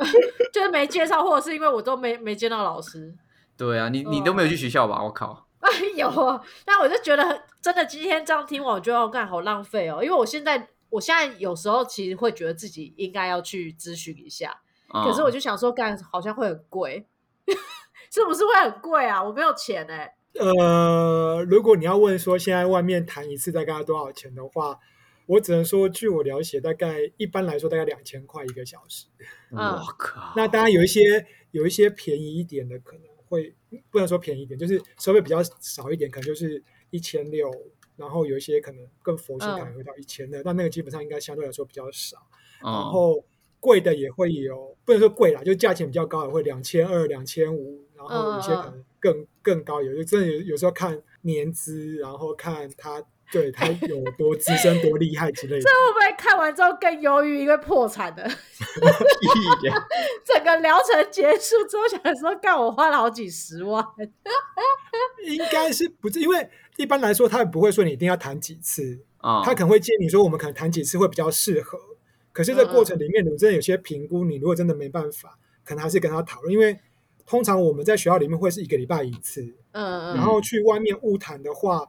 [0.52, 3.14] 就是没介绍，或者是因为我都没没见到老师。
[3.56, 5.02] 对啊，你你都没有去学校吧？
[5.02, 5.46] 我靠！
[5.60, 10.02] 哎呦，但我就觉得真的今天这样听完，我觉得我干好浪费哦。
[10.02, 17.06] 因为我现在我现在有时候其实会觉得自己应该要去咨询一下，可是我就想说干好像会很贵，
[18.10, 19.22] 是不是会很贵啊？
[19.22, 20.14] 我没有钱哎。
[20.38, 24.78] 呃，如果你要问说现在外面谈一次大概多少钱的话，
[25.30, 29.06] 我只能说据我了解，大概一般来说大概两千块一个小时。
[29.50, 29.58] 我
[29.96, 30.32] 靠！
[30.36, 33.54] 那当然有一些有一些便宜一点的，可能会
[33.90, 37.50] 不能说便宜一点，就是收费比较少一点，可能就是一千六。
[37.96, 42.16] 然后有一些可能更佛系，可能会到一千的，但那个基本上应该相对来说比较少。
[42.60, 43.24] 然后
[43.60, 48.84] 贵的也会有，不能说贵啦，就价钱比较高的会两千二、两千五，然后有些可能。
[49.02, 55.62] 更更高，有就真的有有时候看年资，然后看他对他有多资深、多厉害之类的。
[55.62, 58.22] 这会不会看完之后更忧郁，因为破产的？
[60.24, 63.84] 整个疗程结束之后，想说干我花了好几十万。
[65.24, 66.20] 应该是不是？
[66.20, 71.78] 因为一般来说，他也不会说你一定要谈几次啊，他可能会建议你说，我们可能谈几次会比较适合。
[72.32, 76.78] 可是这过程里面，你真的有些评估，你如果真的没办法，可能还是跟他讨论，因为。
[77.26, 79.40] 通常我们在学校里面会是一个礼拜一次，
[79.70, 81.86] 嗯嗯，然后去外面物谈的话，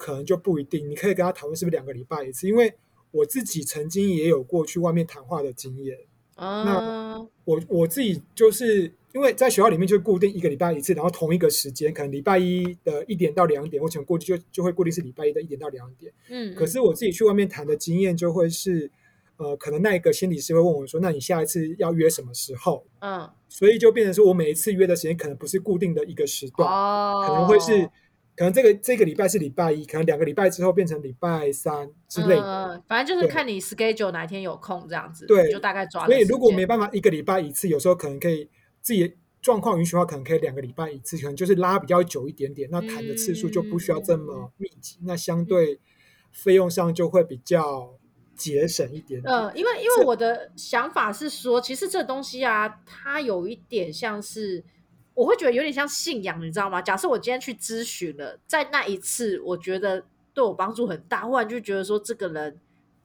[0.00, 0.88] 可能就不一定。
[0.88, 2.72] 你可以跟他讨论是不是两个礼拜一次，因为
[3.10, 5.98] 我自己曾经也有过去外面谈话的经验。
[6.34, 16.10] 啊那我我自己就是因为在学校里面就固定一个礼拜一次，然后同一个时间，可能礼拜一的一点到两点，我可能过去就就会固定是礼拜一的一点到两点。
[16.28, 18.90] 嗯，可是我自己去外面谈的经验就会是。
[19.42, 26.68] 呃，可能那一个心理师会问我说：“那你下一次要约什么时候？”嗯，所以就变成说我每一次约的时间可能不是固定的一个时段，
[27.26, 27.88] 可能会是，
[28.40, 32.82] 可能这个这个礼拜是礼拜一，可能两个礼拜之后变成礼拜三之类的。
[32.88, 36.06] 反正就是看你 schedule 哪一天有空这样子，对，就大概抓。
[36.06, 38.48] 所以如果没办法一个礼拜一次，有时候可能可以
[38.80, 45.78] 自己状况允许的话，可能可以两个礼拜一次，可能就是拉比较久一点点，那谈的次数就不需要这么密集，那相对
[46.32, 47.94] 费用上就会比较。
[48.36, 49.20] 节省一点。
[49.26, 54.64] 嗯，因为因为我的想法是说，其实这东西啊，它有一点像是，
[55.14, 56.80] 我会觉得有点像信仰，你知道吗？
[56.80, 62.58] 假设我今天去咨询了，在那一次，我觉得对我帮助很大，忽然就觉得说，这个人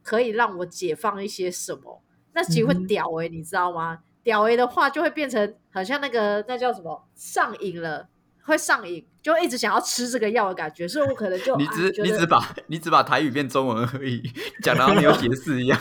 [0.03, 2.01] 可以让我解放一些什么，
[2.33, 3.99] 那其实会屌哎，你知道吗？
[4.23, 8.07] 屌哎的话，就会变成好像那个那叫什么上瘾了。
[8.47, 14.21] 会上瘾，就一直想要吃这个药的感觉，所以我可能就你只你只把你只把台语变中文而已，
[14.61, 15.79] 讲的你有 解释一样。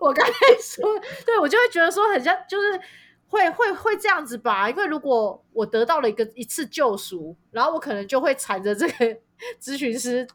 [0.00, 0.82] 我刚才说，
[1.26, 2.80] 对我就会觉得说很像，就是
[3.34, 4.70] 会会会这样子吧。
[4.70, 8.94] 因为如果我得到了一个一次救赎，然后我可能就会缠着这个
[9.60, 10.26] 咨询师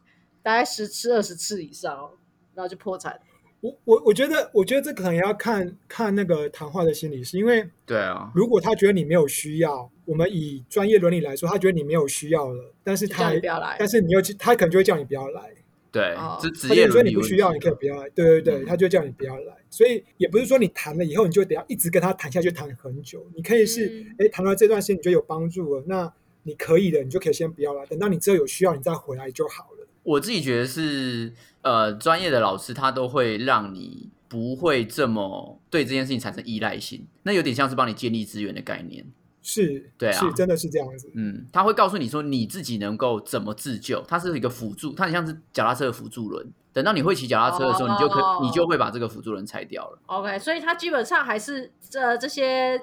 [0.43, 2.11] 大概十次二十次以上，
[2.53, 3.19] 然后就破产。
[3.61, 15.51] 我我我觉得，我觉得这可能要看看那个谈话的心理，是因为对啊，如果他觉得你没有需要，我们以专业伦理来说，他觉得你没有需要了，但是他不要来但是你又他可能就会叫你不要来。
[15.91, 17.09] 对，这职业伦理。
[17.09, 18.09] 你不需要，你可以不要来。
[18.09, 19.55] 对对对，他就叫你不要来。
[19.69, 23.25] 所以也不是说你谈了以后，你就得要一直跟他谈下去，谈很久。
[23.35, 26.11] 你可以是，哎，谈到这段时间你觉得有帮助了，那
[26.43, 29.87] 你可以的，你就可以先不要来，等到你之后有需要，你再回来就好了。
[30.03, 39.05] 我自己觉得是，呃，专业的老师他都会让你不会这么对这件事情产生依赖性，那有点像是帮你建立资源的概念。
[39.41, 41.11] 是，对啊，是真的是这样子。
[41.15, 46.51] 嗯，他会告诉你说你自己能够怎么自救，它是一个辅助，它很像是脚踏车的辅助轮。
[46.71, 49.99] 等到你会骑脚踏车的时候，你就可你就会把这个辅助轮拆掉了。
[50.05, 52.79] OK，所以他基本上还是这这些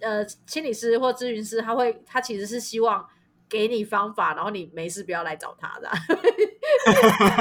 [0.00, 3.06] 呃心理师或咨询师，他会他其实是希望。
[3.50, 5.88] 给你方法，然后你没事不要来找他的。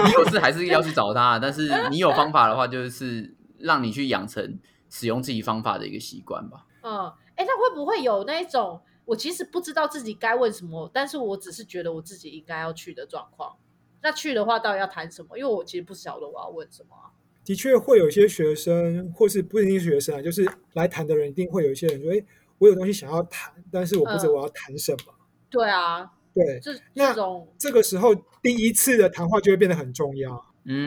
[0.06, 4.58] 你有事还是要去找他，但是你有方法的话，就是让你去养成
[4.89, 6.65] 使用自己方法的一个习惯吧。
[6.82, 13.55] 嗯，哎，那会不会有那一种我其实不知道自己该问什么，但是我只是觉得我自己应该要去的状况？
[14.01, 15.38] 那去的话，到底要谈什么？
[15.38, 16.95] 因为我其实不晓得我要问什么。
[17.43, 22.22] 的确会有一些学生，或是不一定是学生啊，就是来谈的人，一定会有一些人说：“哎，
[22.59, 25.14] 我有东西想要谈，但是我不知道我要谈什么。”
[25.49, 30.45] 对啊，对，这那种这个时候第一次的谈话就会变得很重要。
[30.66, 30.86] 嗯，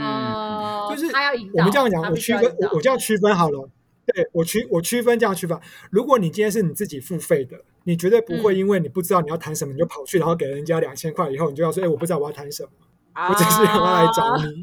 [0.91, 3.71] 就是他要我们这样讲，我区分我我这样区分好了。
[4.13, 5.59] 对我区我区分这样区分。
[5.91, 12.71] 如果你今天是你自己付费的，你绝对不会因为你不知道你要谈什么，你就跑去然后给人家两千块以后，你就要说：“哎，我不知道我要谈什么，
[13.29, 14.63] 我只是要来找你。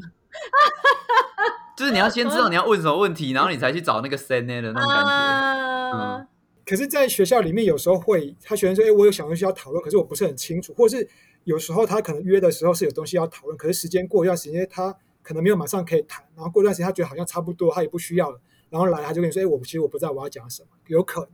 [1.76, 5.96] 就是你要先知道你要问什么问题，然后你才去找那个 C N A 的那种感觉。
[5.96, 6.26] 嗯。
[6.66, 11.08] 可是，在学校里面，有时候会他学生说：“哎，我有想东西要讨论，可是我不是很清楚。”或是
[11.44, 18.38] 有时候他可能约的时候是有东西要讨论，可是时间过一段时间，他可能没有马上可以谈，然后过段时间他觉得好像差不多，他也不需要了，
[18.70, 21.30] 然后来他就跟你说：“哎，我其实我不知道我要讲什么，有可能。”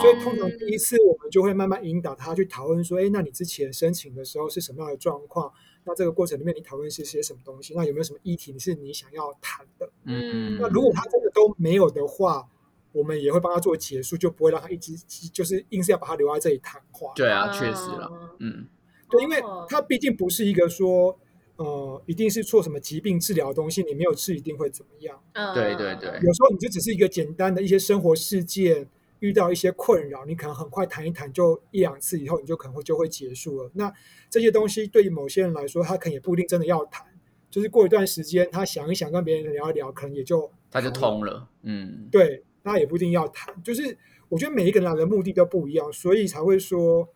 [0.00, 5.52] 所以通常第一次我们就会慢慢引导他去讨论说：“哎，那你之前申请的时候是什么样的状况？
[5.84, 7.74] 那这个过程里面你讨论是些什么东西？
[7.76, 12.48] 那有没有什么议题是你想要谈的？”嗯，那如果他真的都没有的话，
[12.92, 14.96] 我们也会帮他做结束，就不会让他一直
[15.32, 17.12] 就是硬是要把他留在这里谈话。
[17.14, 18.10] 对啊，确实了，
[18.40, 18.66] 嗯，
[19.08, 21.18] 对，因为他毕竟不是一个说。
[21.58, 25.20] 呃，一定是做什么疾病治疗的东西，你没有吃一定会怎么样？
[25.32, 26.08] 嗯，对对对。
[26.22, 28.88] 有时候你就只是一个简单的一些生活事件，
[29.18, 33.70] 遇到一些困扰，你可能很快谈一谈，就一两次以后，你就可能会就会结束了。
[33.74, 33.92] 那
[34.30, 37.04] 这些东西对于某些人来说，他可能也不一定真的要谈，
[37.50, 41.48] 就是过一段时间，他想一想，跟别人聊一聊，可能也就他就通了。
[41.62, 43.60] 嗯，对，他也不一定要谈。
[43.64, 43.98] 就是
[44.28, 47.08] 我觉得每一个人来的目的都不一样，所以才会说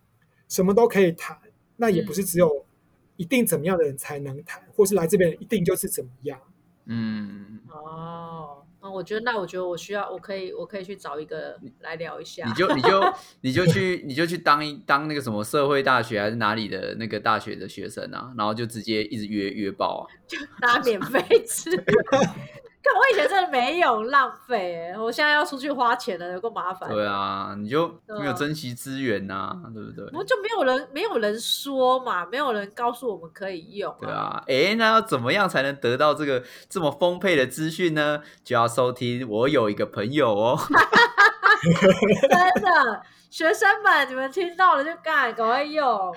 [0.49, 1.39] 什么都可以谈。
[1.77, 2.67] 那也不是只有。
[3.17, 6.39] 一定怎么样的人才能谈，或是来这边一定就是怎么样？
[6.87, 12.45] 嗯，哦，那我觉得，那我觉得我需要，我可以，我可以去找一个来聊一下。
[12.45, 21.71] 你就你就 你就去你就去当一当那个什么社会大学还是哪里的那个大学的学生啊，然后就直接一直约约报啊，就拿免费吃。
[22.83, 26.91] 可我以前真的没有浪费，我现在要出去花钱了，有够麻烦。
[26.91, 30.05] 对啊，你就没有珍惜资源呐，对不对？
[30.13, 33.95] 我就没有人，没有人说嘛，没有人告诉我们可以用。
[34.01, 38.21] 对啊，哎，那要怎么样才能得到这个这么丰沛的资讯呢？
[38.43, 40.59] 就要收听我有一个朋友哦。
[41.63, 46.13] 真的，学生们，你们听到了就赶赶快用。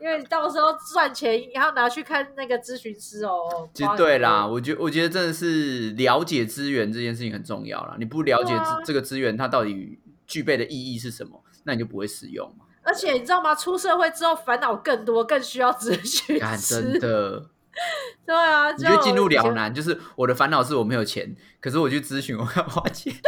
[0.00, 3.68] 因为到时候赚钱要拿去看那个咨询师哦。
[3.72, 7.96] 其实对啦，我觉我觉得真的是了解资源这件事情很重要啦。
[7.98, 8.52] 你不了解
[8.84, 12.64] 这个资源它到底具备的意义是什么，那你就不会使用嘛。
[12.82, 13.54] 而且你知道吗？
[13.54, 16.74] 出社会之后烦恼更多，更需要咨询师。
[16.74, 17.46] 真的。
[18.24, 23.12] 对啊，你就进入了难，就是我的烦恼是我没有钱，可是我去咨询我要花钱。
[23.12, 23.20] 对，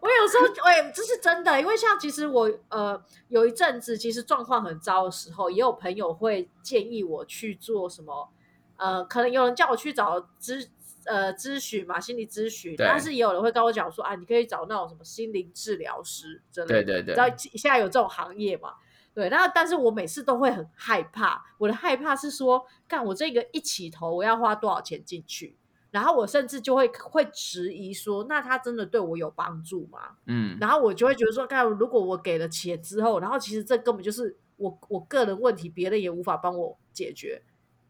[0.00, 8.30] 我有时候，哎，这是真的，因为像其实我呃有一阵子，其实状况很糟的时候，也有朋友会建议我去做什么，
[8.76, 10.66] 呃，可能有人叫我去找咨
[11.04, 18.74] 呃咨询嘛，心理咨询，但是也有人会跟我讲说啊，你可以找那种什么心灵治疗师，之类的，对对对，知道现在有这种行业嘛？
[19.14, 25.57] 对，那但是我每次都会很害怕，我的害怕是说，干我这个一起头，我要花多少钱进去？
[25.90, 30.16] 然后我甚至就会会质疑说，那他真的对我有帮助吗？
[30.26, 37.42] 嗯，然后我就会觉得说，看如果我给了钱之后，然后其实这根本就是我我个人问题，别人也无法帮我解决，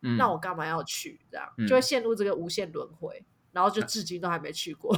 [0.03, 1.18] 嗯，那我干嘛要去？
[1.28, 4.96] 这样就会陷入这个无限轮回，然后就至今都还没去过。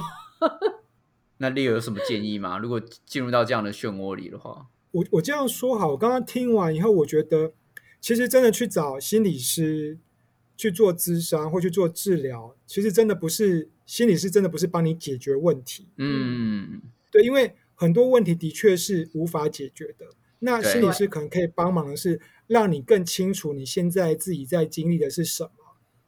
[1.37, 2.59] 那 Leo 有什么建议吗？
[2.59, 7.53] 如果进入到这样的漩涡里的话，我我这样说好，我刚刚听完以后，我觉得
[7.99, 9.97] 其实真的去找心理师。
[10.61, 15.87] 去做咨商或去做治疗，其实真的不是心理师，真的不是帮你解决问题。
[15.97, 20.05] 嗯，对，因为很多问题的确是无法解决的。
[20.37, 25.49] 那心理师可能可以帮忙的是，让你更清楚你现在自己在经历的是什么，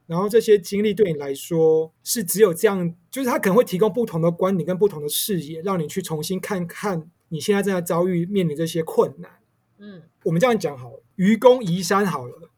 [0.05, 9.31] 然后这些经历对你来说是只有这样，就是他可能会提供不同的观点跟不同的视野，让你去重新看看你现在正在遭遇面临这些困难。
[9.79, 12.51] 嗯，我们这样讲好了，愚公移山好了。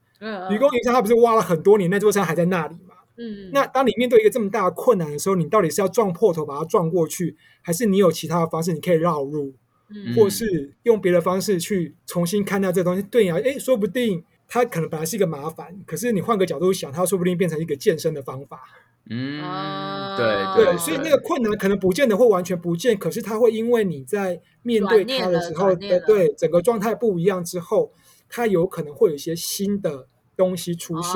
[0.49, 2.95] 愚公移山，他不是挖了很多年，那座山还在那里嘛？
[3.18, 9.53] 嗯，那当你面对一个这么大的困难的时候，你到底是要撞破头把它撞过去，还是你有其他的方式你可以绕路，
[9.89, 13.01] 嗯或是用别的方式去重新看待这东西？
[13.03, 18.63] 对啊，哎，说不定它可能本来是一个麻烦，可是你换个角度想，它说不定变成一个健身的方法。
[19.07, 27.91] 嗯，对对，所以那个困难可能不见得会完全不见，可是它会因为你在面对它的时候对对整个状态不一样之后，
[28.30, 30.08] 它有可能会有一些新的。
[30.38, 31.16] 东西出现，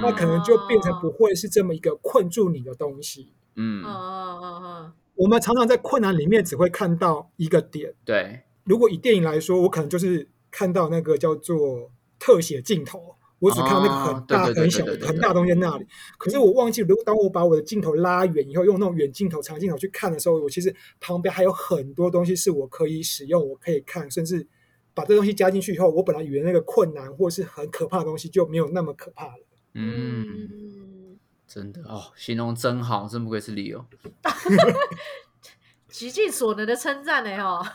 [0.00, 3.32] 那可能就变成不会是这么一个困住你的东西。
[3.56, 3.82] 嗯，
[5.16, 7.92] 我们常常在困难里面只会看到一个点。
[8.04, 15.84] 对，如果以电影来说，我可能就是看到那个叫做特写镜头，我只看到那个很大很小很大东西在那里。
[16.16, 24.46] 可是我忘记，如果当我把我的镜头拉远以后，用那种远镜头、长镜头去看的时候，我其实旁边还有很多东西是我可以使用、我可以看，甚至。
[25.00, 29.46] 把这东西加进去以后，我本来以为那个困难或是很可怕的东西就没有那么可怕了。
[29.72, 33.86] 嗯，真的哦，形容真好，真不愧是 Leo，
[35.88, 37.72] 极尽所能的称赞呢哈。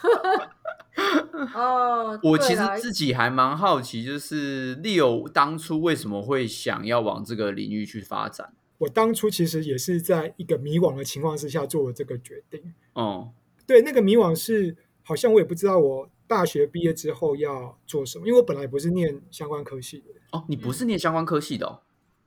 [1.56, 8.54] 哦，我其实自己还蛮好奇，就是 Leo 当初为什么会想要往这个领域去发展？
[8.78, 12.62] 我当初其实也是在一个迷惘的情况之下做了这个决定。
[12.94, 13.32] 哦，
[13.66, 16.08] 对，那个迷惘是好像我也不知道我。
[16.28, 18.28] 大学毕业之后要做什么？
[18.28, 20.06] 因为我本来不是念相关科系的。
[20.32, 21.80] 哦，你不是念相关科系的哦？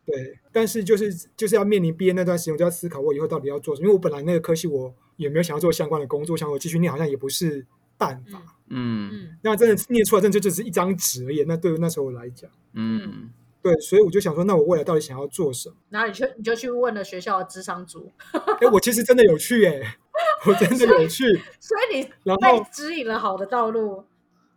[0.07, 3.85] 对，但是就是就是要面临毕业那段时间，我就要思考我以后到底要做什么。
[3.85, 7.67] 因为我本来那个科系我也没有想要做相关的工作，想我继续念好像也不是
[7.99, 8.57] 办法。
[8.69, 11.45] 嗯，那真的念出来，真的就只是一张纸而已。
[11.47, 13.31] 那对于那时候我来讲，嗯，
[13.61, 15.77] 对，所以我就想说，那我未来到底想要做什么？
[15.91, 18.11] 然后你去你就去问了学校的智商组。
[18.61, 19.99] 哎，我其实真的有去，哎，
[20.47, 21.25] 我真的有去。
[21.59, 24.05] 所以你然后指引了好的道路。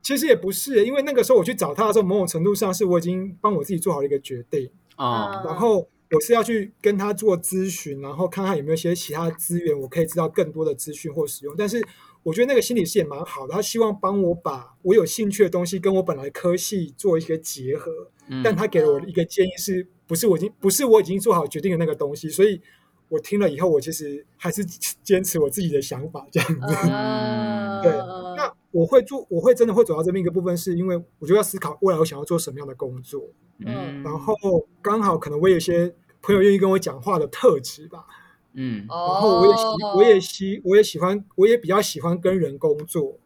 [0.01, 5.43] 其实也不是，因为那个时候我去找他的时候，某种程度上是我已经帮我自己做好了一个决定啊。
[5.45, 11.53] 然后我是要去跟他做咨询，然后看看有没有一些其他资源，我可以知道更多的资讯或使用。
[11.57, 11.79] 但是
[12.23, 18.09] 我觉得那个心理师也蛮好的，他希望帮我把我有兴趣的东西跟我本来科系做一个结合。
[18.27, 22.29] 嗯但他给了我一个建议，是不是我已经不是我已经做好决定的那个东西？
[22.29, 22.61] 所以
[23.11, 24.63] 我听了以后，我其实还是
[25.03, 26.59] 坚持我自己的想法，这样子。
[27.83, 27.91] 对，
[28.37, 28.51] 那。
[28.73, 33.21] 我会做，我会真的会走到这边一个部分，是因为我就要思考未来我想要做什么样的工作。
[33.59, 34.33] 嗯，然后
[34.81, 38.05] 刚好可能我有些朋友愿意跟我讲话的特质吧。
[38.53, 43.19] 嗯，然后我也喜，我也喜，我也喜欢，我也比较喜欢跟人工作。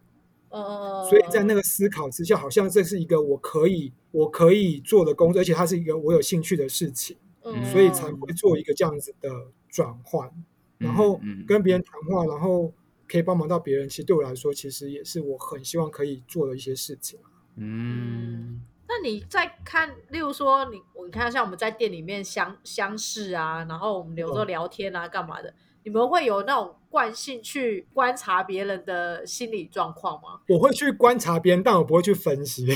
[0.50, 7.16] 哦，所以在那个思考之下，好像这是一个我可以我可以做的工作，而且它是一个我有兴趣的事情。
[7.44, 9.30] 嗯，所以才会做一个这样子的
[9.76, 10.32] 转换，
[10.78, 12.74] 然后跟别人谈话，然后。
[13.08, 17.20] 可以帮忙到别人，其实对我来说，其实也是我很希望可以做的一些事情。
[17.56, 25.54] 嗯，那你在看，例如说，你我看像我们在店里面相相视啊，然后我们有时候聊天啊，干嘛的？
[25.84, 30.40] 你们会有那种惯性去观察别人的心理状况吗？
[30.50, 32.66] 我会去观察别人，但我不会去分析。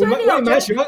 [0.00, 0.84] 我们我也蛮喜欢。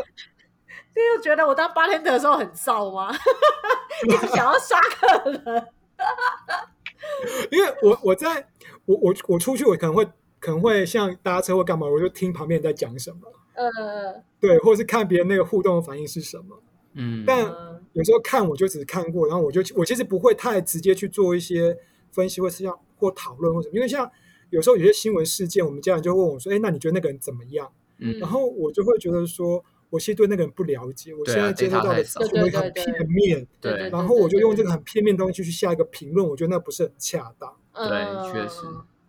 [0.96, 3.14] 你有觉得我当八天的时候很燥吗？
[4.08, 5.66] 一直想要杀客人。
[7.52, 8.48] 因为我我在
[8.86, 10.04] 我我我出去，我可能会
[10.40, 13.20] 可能会像搭车或干嘛，我就听旁边人在讲什么，
[13.54, 16.60] 呃，对，或者是看别人那个互动的反应是什么，
[16.94, 17.44] 嗯，但
[17.92, 21.76] 有时候看我就只是看过，然后我就我其实不会太直接去做一些
[22.10, 24.10] 分析或是要或讨论或什么，因为像
[24.50, 27.70] 有时候有些新闻事件，我们家人就问我说，哎，那你觉得那个人怎么样？
[27.98, 29.64] 嗯，然后我就会觉得说。
[29.90, 37.56] 我其实对那个人不了解，我现在接触到的资讯很片面，对，然后我就用这个很片面东西去下一个评论，我觉得那不是很恰当。
[37.72, 38.62] 对，确实。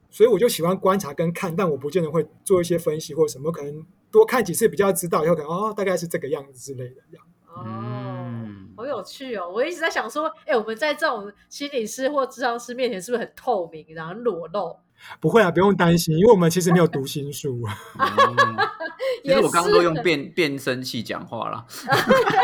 [0.09, 7.25] 所以我就喜欢观察跟看，但我不见得会做一些分析或什么，可能多看几次比较知道，以后可能哦，大概是这个样子之类的这样。
[7.47, 8.35] 哦，
[8.75, 9.49] 好有趣哦！
[9.49, 14.77] 我一直在想说，哎，我们在这种心理师或智商师面前是不是很透明，然后裸露？
[15.19, 17.61] 不会啊，不用担心，因为我们其实没有读心术。
[19.23, 21.65] 其实我刚刚都用变变声器讲话了，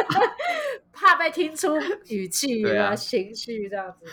[0.92, 1.78] 怕被听出
[2.08, 4.06] 语气啊、情绪这样子。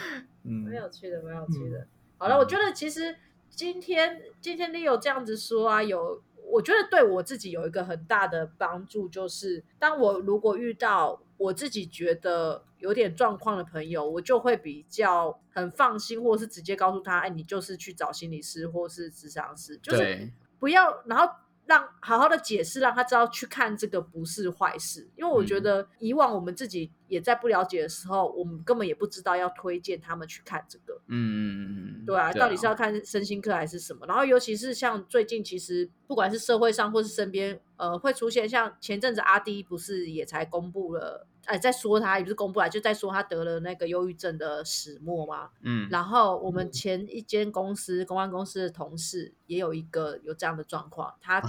[0.44, 1.86] 嗯，蛮有趣的，蛮有趣的。
[2.18, 3.16] 好了，我觉得其实
[3.48, 12.64] 今天今天 Leo 这样子说啊，有我觉得对我自己有一个很大的帮助，就是当我如果遇到我自己觉得。
[12.80, 21.30] 有点状况的朋友，我就会比较很放心，或者是直接告诉他，哎，你就是去找心理师或是智商师，就是不要，然后。
[21.70, 25.08] 让好好的解释，让他知道去看这个不是坏事。
[25.14, 31.00] 因为我觉得以往我们自己也在不了解的时候，我们根本也不知道要推荐他们去看这个。
[31.06, 34.04] 嗯嗯嗯对啊，到底是要看身心科还是什么？
[34.08, 41.28] 然后尤其是像最近，其实不管是社会上或是身边，呃，会出现像前阵子阿迪不是也才公布了。
[41.50, 45.50] 哎，在说他也不是公布来，就在说他得了那个忧郁症的始末嘛。
[45.62, 51.42] 嗯，然后我们前一间公司公安公司的同事也有一个有这样的状况，他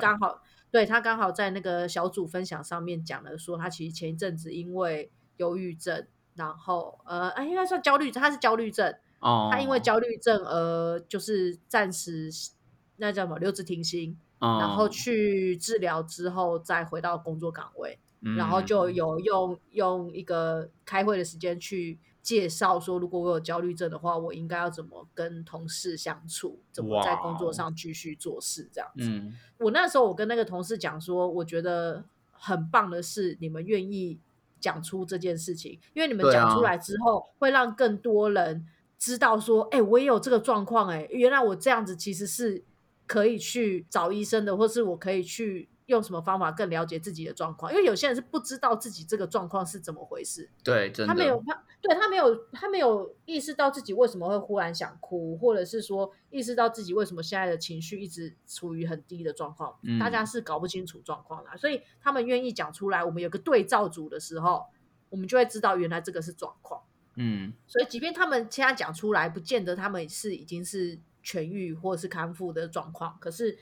[0.00, 0.40] 刚好
[0.70, 12.30] 对他刚好在那个小组分享上面讲了，说他其实前一阵子因为忧郁症，然后呃，哎，应该算焦虑症，他是焦虑症哦，他因为焦虑症而就是暂时
[12.98, 17.98] 那叫什么留职停薪，然后去治疗之后再回到工作岗位。
[18.36, 29.34] 然后就有用用一个开会的时间去介绍说，如果我有焦虑症的话，我应该要怎么跟同事相处，怎么在工作上继续做事这样子。
[29.58, 34.18] 我那时候我跟那个同事讲说，我觉得很棒的是你们愿意
[34.60, 38.66] 讲出这件事情，因为你们讲出来之后，会让更多人
[38.98, 42.62] 知道说，哎，我也有这个状况，哎，原来我这样子其实是
[43.06, 45.69] 可以去找医生的，或是我可以去。
[45.90, 47.70] 用什么方法更了解自己的状况？
[47.72, 50.48] 因为有些人是不知道自己这个状况是怎么回事。
[50.62, 59.76] 对，他没有他，对他没有他没有意识到自己为什么会忽然想哭，或者是说意识到自己为什么现在的情绪一直处于很低的状况。
[59.98, 63.04] 大家是搞不清楚状况的，所以他们愿意讲出来。
[63.04, 64.66] 我们有个对照组的时候，
[65.08, 66.80] 我们就会知道原来这个是状况。
[67.16, 73.58] 嗯，所以即便他们现在讲出来，不见得他们是已经是痊愈或者是康复的状况，可是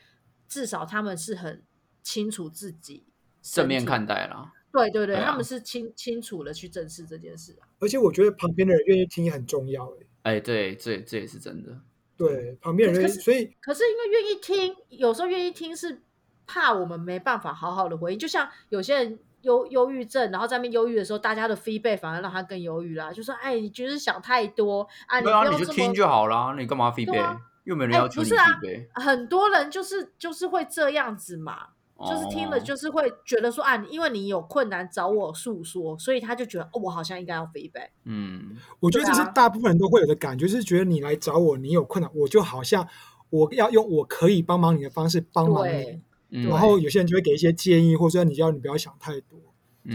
[0.46, 1.62] 至少他们是很。
[2.08, 3.04] 清楚自己
[3.42, 7.68] 正面看待了，对对对，他们是清清楚的去正视这件事啊。
[7.80, 9.86] 而且我觉得旁边的人愿意听也很重要，
[10.22, 11.78] 哎，哎，对，这这也是真的。
[12.16, 16.00] 对，旁边人，所以可是因为愿意听，有时候愿意听是
[16.46, 19.18] 怕我们没办法好好的回应，就像有些人。
[19.42, 23.12] 忧忧郁症，然后在那边忧郁的时候，大家的 feedback 反而让他更忧郁啦。
[23.12, 27.38] 就说：“哎，你就是想太多啊，你啊，你就听就好了，你干嘛 feedback？
[27.62, 31.68] 又没人要求你 feedback。”很多人就是就是会这样子嘛，
[32.06, 37.88] 就是听了就是会觉得说啊，因为你有困难找我诉说，所以他就觉得哦，我好像应该要 feedback。
[38.04, 42.86] 嗯，我觉得这是大部分人都会有的感觉，就是觉得你来找我，你有困难，我就好像
[43.30, 46.00] 我要用我可以帮忙你的方式帮忙你。
[46.46, 49.40] 然后有些人就会给一些建议，或者说你要你不要想太多。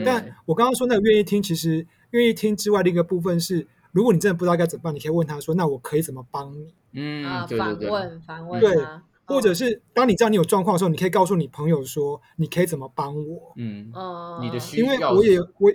[0.03, 8.75] 但我刚刚说那个愿意听，其实愿意听之外的一个部分是，如果你真的不知道该怎么办，你可以问他说：“那我可以怎么帮你？”嗯，啊反问反问对，
[9.33, 13.91] 或者是当你知道你有状况的时候，你可以告诉你朋友说：“你可以怎么帮我？”嗯，
[14.41, 15.71] 你的需要，因为我也我，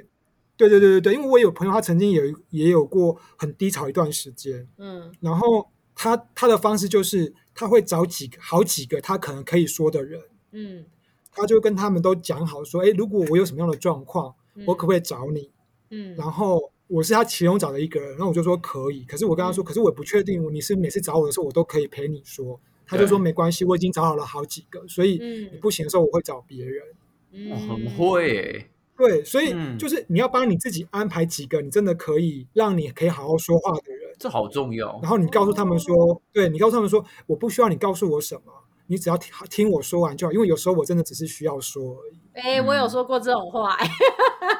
[0.57, 10.85] 对对对对对，因为我有朋友，他曾经有也有过很低潮一段时间，嗯，然后他他的方式就是他会找几个好几个他可能可以说的人，嗯。
[11.31, 14.35] 他就跟他们都讲好说，哎，如果我有什么样的状况，
[14.67, 15.53] 我可不可以找你？
[15.91, 19.05] 嗯，然后我是他其中找的一个人，然后我就说可以。
[19.05, 22.59] 可是我跟他说，可是我不确定你是每次找我的时候，我都可以陪你说。
[22.89, 25.19] 他就说没关系，我已经找好了好几个，所以
[25.53, 26.83] 你不行的时候，我会找别人。
[27.31, 34.99] 很会，对，所以就是你要帮你自己安排几个你真的可以让你可以好好说话的人，这好重要。
[35.03, 38.53] 然后你告诉他们说，对你告诉他们说，我不需要你告诉我什么。
[38.87, 42.19] 你只要听听我说完就好，因为有时候我真的只是需要说而已。
[42.33, 43.77] 哎，我有说过这种话，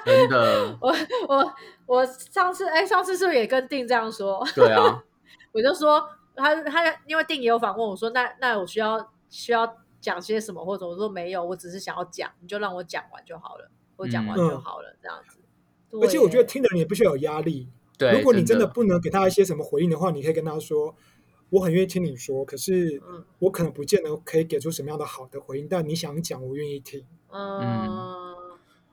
[0.05, 0.77] 真的。
[0.83, 0.95] 我
[1.27, 1.55] 我
[1.87, 4.47] 我上次哎，上次是不是也跟定这样说？
[4.55, 5.03] 对啊，
[5.53, 6.07] 我就说
[6.39, 15.39] 他他因为定也有访问我说，那那我需要需要讲些什么或者我说没有，我只是想要讲，你就让我讲完就好了，我讲完就好了这样子。
[16.01, 17.69] 而且我觉得听的人也不需要有压力。
[17.99, 20.95] 对，如果你真的不能给他一些什么回应的话，你可以跟他说。
[21.51, 23.03] 我很愿意听你说，可是
[23.39, 25.67] 我可能不见得可以给出什么样的好的回应。
[25.67, 27.03] 但你想讲，我愿意听。
[27.33, 28.35] 嗯，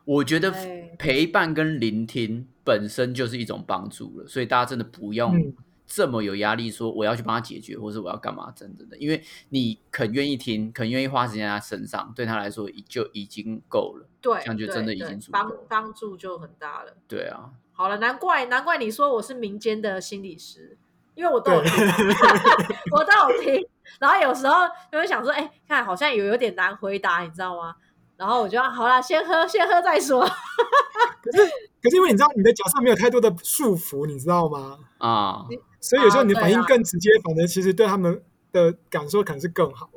[0.05, 0.53] 我觉得
[0.97, 5.53] 陪伴跟聆听本身就是一种帮助了，所以大家真的不用
[5.87, 14.07] 这么有压力，说我要去帮他解决，或是我要干嘛，真的的，因为你肯愿意听，肯愿意花时间在他身上，对他来说就已经够了。
[14.21, 16.95] 对，这样就真的已经帮帮助就很大了。
[17.07, 20.77] 对啊，好了，难怪难怪你说我是民间的心理师。
[21.15, 21.71] 因为我都有听，
[22.91, 23.65] 我都有听，
[24.01, 27.73] 然后有时候就会想说，哎，看好像有有点难回答，你知道吗？
[28.17, 30.19] 然后我就好了，先喝，先喝再说。
[30.19, 31.45] 可是，
[31.81, 34.77] 可是因为你知道你的角色没有太多的束缚，你知道吗？
[34.97, 35.45] 啊，
[35.87, 38.21] 所以有时候你的反应更直接，反正其实对他们
[38.51, 39.89] 的感受可能是更好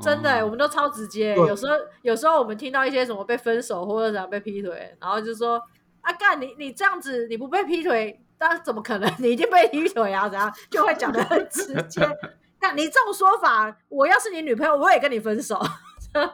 [0.00, 1.34] 真的，我们都超直接。
[1.34, 5.60] 有时候，有时候我们听到一些什么被分手或者怎样被劈腿，然后就说，
[6.00, 8.20] 啊干，你你这样子，你不被劈腿。
[8.40, 9.12] 那怎么可能？
[9.18, 10.28] 你已经被劈腿啊？
[10.28, 12.00] 怎样就会讲的很直接？
[12.60, 15.60] 那你这种说法，我要是你女朋友，我也跟你分手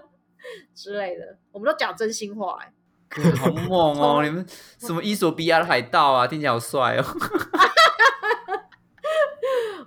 [0.76, 1.38] 之类的。
[1.51, 4.22] 我们都讲真心话， 哎，好猛哦！
[4.22, 4.45] 你们
[4.78, 6.26] 什么伊索比亚的海盗啊？
[6.26, 7.05] 听起来好帅哦！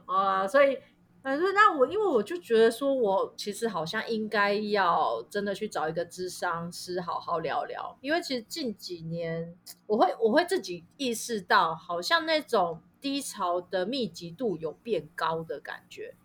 [0.07, 0.79] 啊，所以。
[1.23, 9.53] 反正那我，因为我就觉得说，我其实好像应该要真的去找一个智商师好好聊聊，因为其实近几年，
[9.87, 16.15] 我会我会自己意识到，好像那种低潮的密集度有变高的感觉。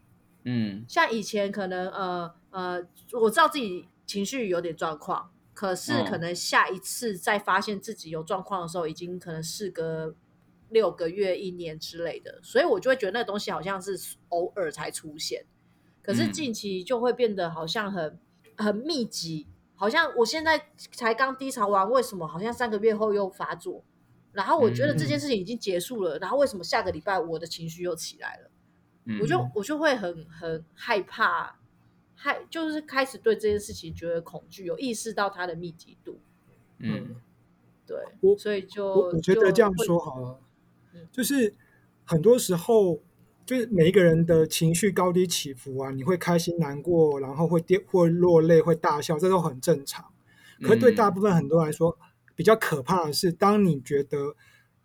[0.45, 10.15] 嗯，像以前可能呃呃，我知道自己情绪有点状况，可是可能下一次再发现自己有状况的时候，已经可能事隔。
[10.73, 15.45] 六个月、一年之类的，所以我就会觉得那个东西好像是偶尔才出现，
[16.03, 18.19] 可是近期就会变得好像很
[18.57, 23.85] 很密集，好像我现在才刚低潮完，为什么好像三个月后又发作？
[24.33, 28.51] 然后我觉得这件事情已经结束了，然后为什么下个礼拜我的情绪又起来了？
[29.21, 31.59] 我就我就会很很害怕，
[32.15, 36.19] 害就是开始对这件事情觉得恐惧，有意识到它的密集度。
[36.79, 37.17] 嗯，
[37.85, 37.99] 对，
[38.39, 40.39] 所以就我觉得这样说好了。
[41.11, 41.55] 就是
[42.05, 43.03] 很多时候，
[43.45, 50.05] 就是每一个人的情绪高低起伏啊，你会开心、难过，然后会跌、会落泪、会大笑，这都很正常。
[50.61, 51.99] 可是对大部分很多人来说，
[52.35, 54.37] 比较可怕的是，当你觉得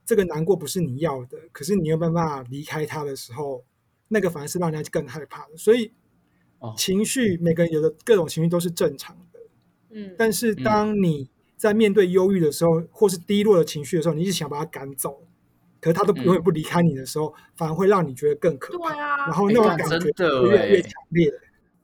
[0.05, 3.63] 这个难过不是你要的，可是你又没办法离开他的时候，
[4.07, 5.55] 那个反而是让人家更害怕的。
[5.55, 5.91] 所以，
[6.75, 9.39] 情绪每个人有的各种情绪都是正常的。
[9.91, 15.21] 嗯，但是当你在面对忧郁的时候，或是低落的情绪的时候，你一直想把它赶走。
[15.79, 18.93] 可是他都永远不离开你的时候，反而会让你觉得更可怕。
[18.93, 19.97] 对啊，然后那种感觉
[20.49, 21.31] 越来越强烈，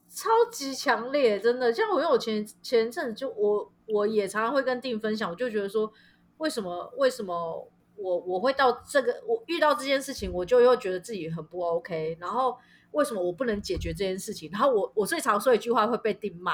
[0.10, 1.72] 超级强烈，真的。
[1.74, 5.92] 像我，因为我前前阵子就我我也常常会跟定分享，我就觉得说，
[6.38, 12.58] 为什么为什么我我会到这个我遇到这件事情，我就又觉得自己很不 OK，然后
[12.92, 14.50] 为什么我不能解决这件事情？
[14.52, 16.54] 然后我我最常说一句话会被定骂，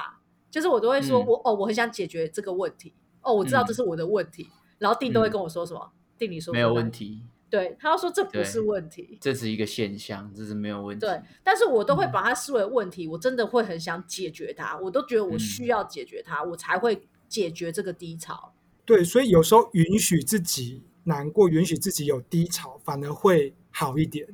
[0.51, 5.91] 就是我都会说我哦，我很想解决这个问题，哦，我知道这是我的问题，然后定都会跟我说什么？
[6.19, 7.23] 定理说没有问题。
[7.49, 11.03] 对，他要说这不是问题，这是一个现象，这是没有问题。
[11.03, 18.53] 对，但是我都会把它视为问题，我真的会很想解决它，我都觉得我需要解决它，我才会解决这个低潮。
[18.85, 24.27] 对，所以有时候允许自己难过，允许自己有低潮，反而会好一点。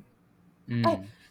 [0.65, 0.83] 嗯。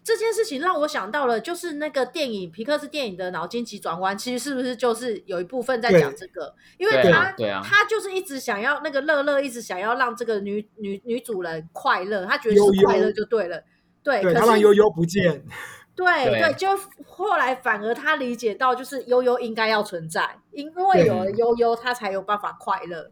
[0.05, 6.55] 这件事情让我想到了，就是那个电影皮克斯电影的脑筋急转弯，其实是不是就是有一部分在讲这个？
[6.77, 7.33] 因为他
[7.63, 13.65] 他就是一直想要那个乐乐，一直想要让这个女女女主人快乐，他觉得是快乐就对了。
[14.03, 15.43] 对，他让悠悠不见。
[15.97, 16.69] 对对，就
[17.07, 23.11] 后来反而他理解到，就是悠悠应该要存在，因为有了悠悠，他才有办法快乐。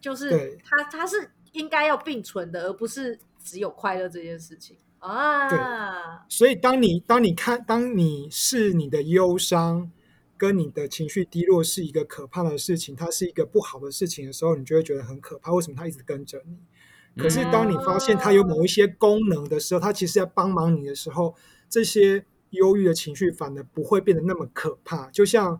[0.00, 4.78] 就是他他是应该要并存的，而不是只有快乐这件事情。
[4.98, 5.58] 啊，对，
[6.28, 9.90] 所以当你当你看，当你是你的忧伤
[10.36, 15.52] 跟你的情绪低落是一个可怕的事情，它是一个不好的事情的时候，你就会觉得很可怕。
[15.52, 16.58] 为什么它一直跟着你？
[17.22, 21.34] 可是当你发现它有某一些功能的时候，它其实在帮忙你的时候，
[21.68, 25.08] 这些忧郁的情绪反而不会变得那么可怕。
[25.10, 25.58] 就像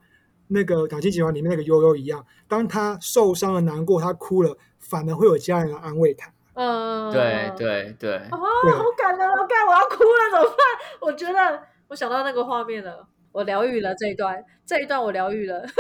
[0.49, 6.33] 那个《感情集团》里面那个悠悠一样，当他受伤了、难过，他哭了，反而会有家人来安慰他。
[6.57, 8.39] 嗯，对对对，啊，好
[8.97, 9.29] 感人！
[9.29, 10.57] 我看我要哭了，怎么办？
[11.03, 15.67] 我觉得我想到那个画面了，我疗愈了这一段，这一段我疗愈了。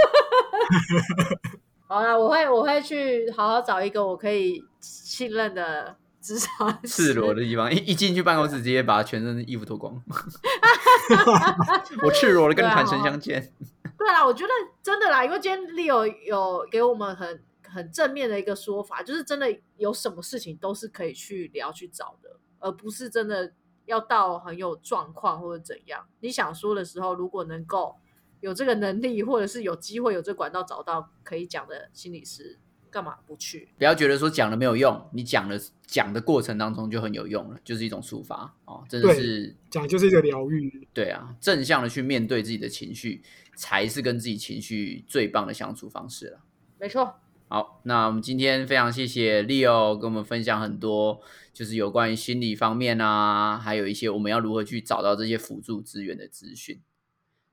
[1.88, 9.98] 好了，我会我会去好好找一个我可以信任的职场，赤裸的地方，一一进去办公室，直接把全身的衣服脱光，
[12.04, 13.50] 我赤裸的跟坦诚相见。
[13.96, 14.50] 对啦，我觉得
[14.82, 17.40] 真的啦，因为今天 Leo 有给我们很。
[17.76, 23.52] 很正面的一个说法，就是真的有什么事情都是可以去聊去找的，而不是真的
[23.84, 26.06] 要到很有状况或者怎样。
[26.20, 27.94] 你想说的时候，如果能够
[28.40, 32.58] 有这个能力，或者是有机会有这管道找到可以讲的心理师，
[32.90, 33.68] 干嘛不去？
[33.76, 40.88] 不要觉得说讲了没有用，你讲了讲的过程当中就很有用了，就是一种抒发哦，真的是讲就是一个疗愈。
[40.94, 43.22] 对啊，正向的去面对自己的情绪，
[43.54, 46.40] 才是跟自己情绪最棒的相处方式了。
[46.78, 47.14] 没错。
[47.48, 51.20] 好，那我们今天非常谢谢 Leo 跟我们分享很多，
[51.52, 56.82] 就是有关于心理方面啊，还有一些我们要如何去找到这些辅助资源的资讯。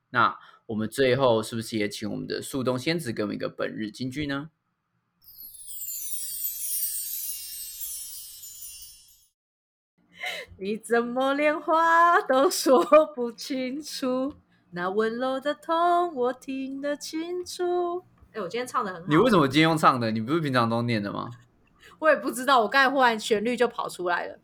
[0.10, 0.36] 那
[0.66, 4.50] 我们最后是不是也请我们的树洞仙子给我们一个本日金句呢？
[10.58, 12.84] 你怎么连话都说
[13.16, 14.34] 不清楚？
[14.72, 18.06] 那温柔的痛我听得清楚。
[18.34, 19.08] 哎，我今天唱的很好。
[19.08, 20.12] 你为什么今天用唱的？
[20.12, 21.30] 你不是平常都念的吗？
[22.00, 24.38] 我也不知道，我刚才忽然旋律就跑出来了。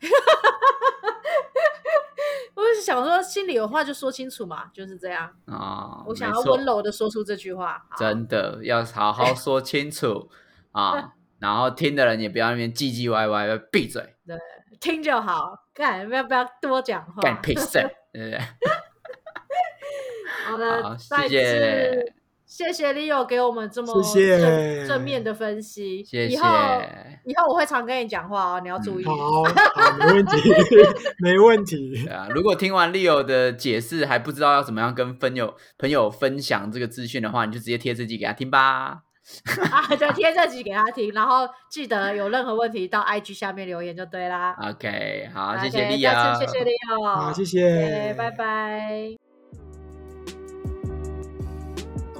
[2.54, 6.02] 我是想说，心里有话就说清楚嘛，就是这样啊。
[6.06, 7.82] 我想要温柔的说出这句话。
[7.96, 10.30] 真的要好好 说清楚
[10.72, 11.12] 啊！
[11.38, 14.14] 然后听的人也不要那边唧唧歪歪，闭嘴。
[14.26, 14.38] 对，
[14.78, 17.22] 听就好，干不要不要多讲话。
[17.22, 17.80] 干屁事，
[18.12, 18.38] 对不对？
[20.46, 22.14] 好的，谢谢。
[22.50, 26.02] 谢谢 Leo 给我们这么正正面的分析。
[26.02, 26.34] 谢谢。
[26.34, 26.48] 以后
[27.24, 29.04] 以后我会常跟你讲话哦，你要注意。
[29.04, 30.50] 好， 好，没问题，
[31.22, 31.94] 没问题。
[32.04, 39.02] 对啊，如果听完 Leo 的解释还不知道要怎么样跟朋友朋友分享这个资讯的话，你就直接贴这集给他听吧。
[39.70, 44.56] 啊，就，贴这集给他听，然后记得有任何问题到 IG 下面留言就对啦。
[44.60, 49.29] OK，好，谢谢 Leo，谢谢 Leo，好，谢谢，拜拜。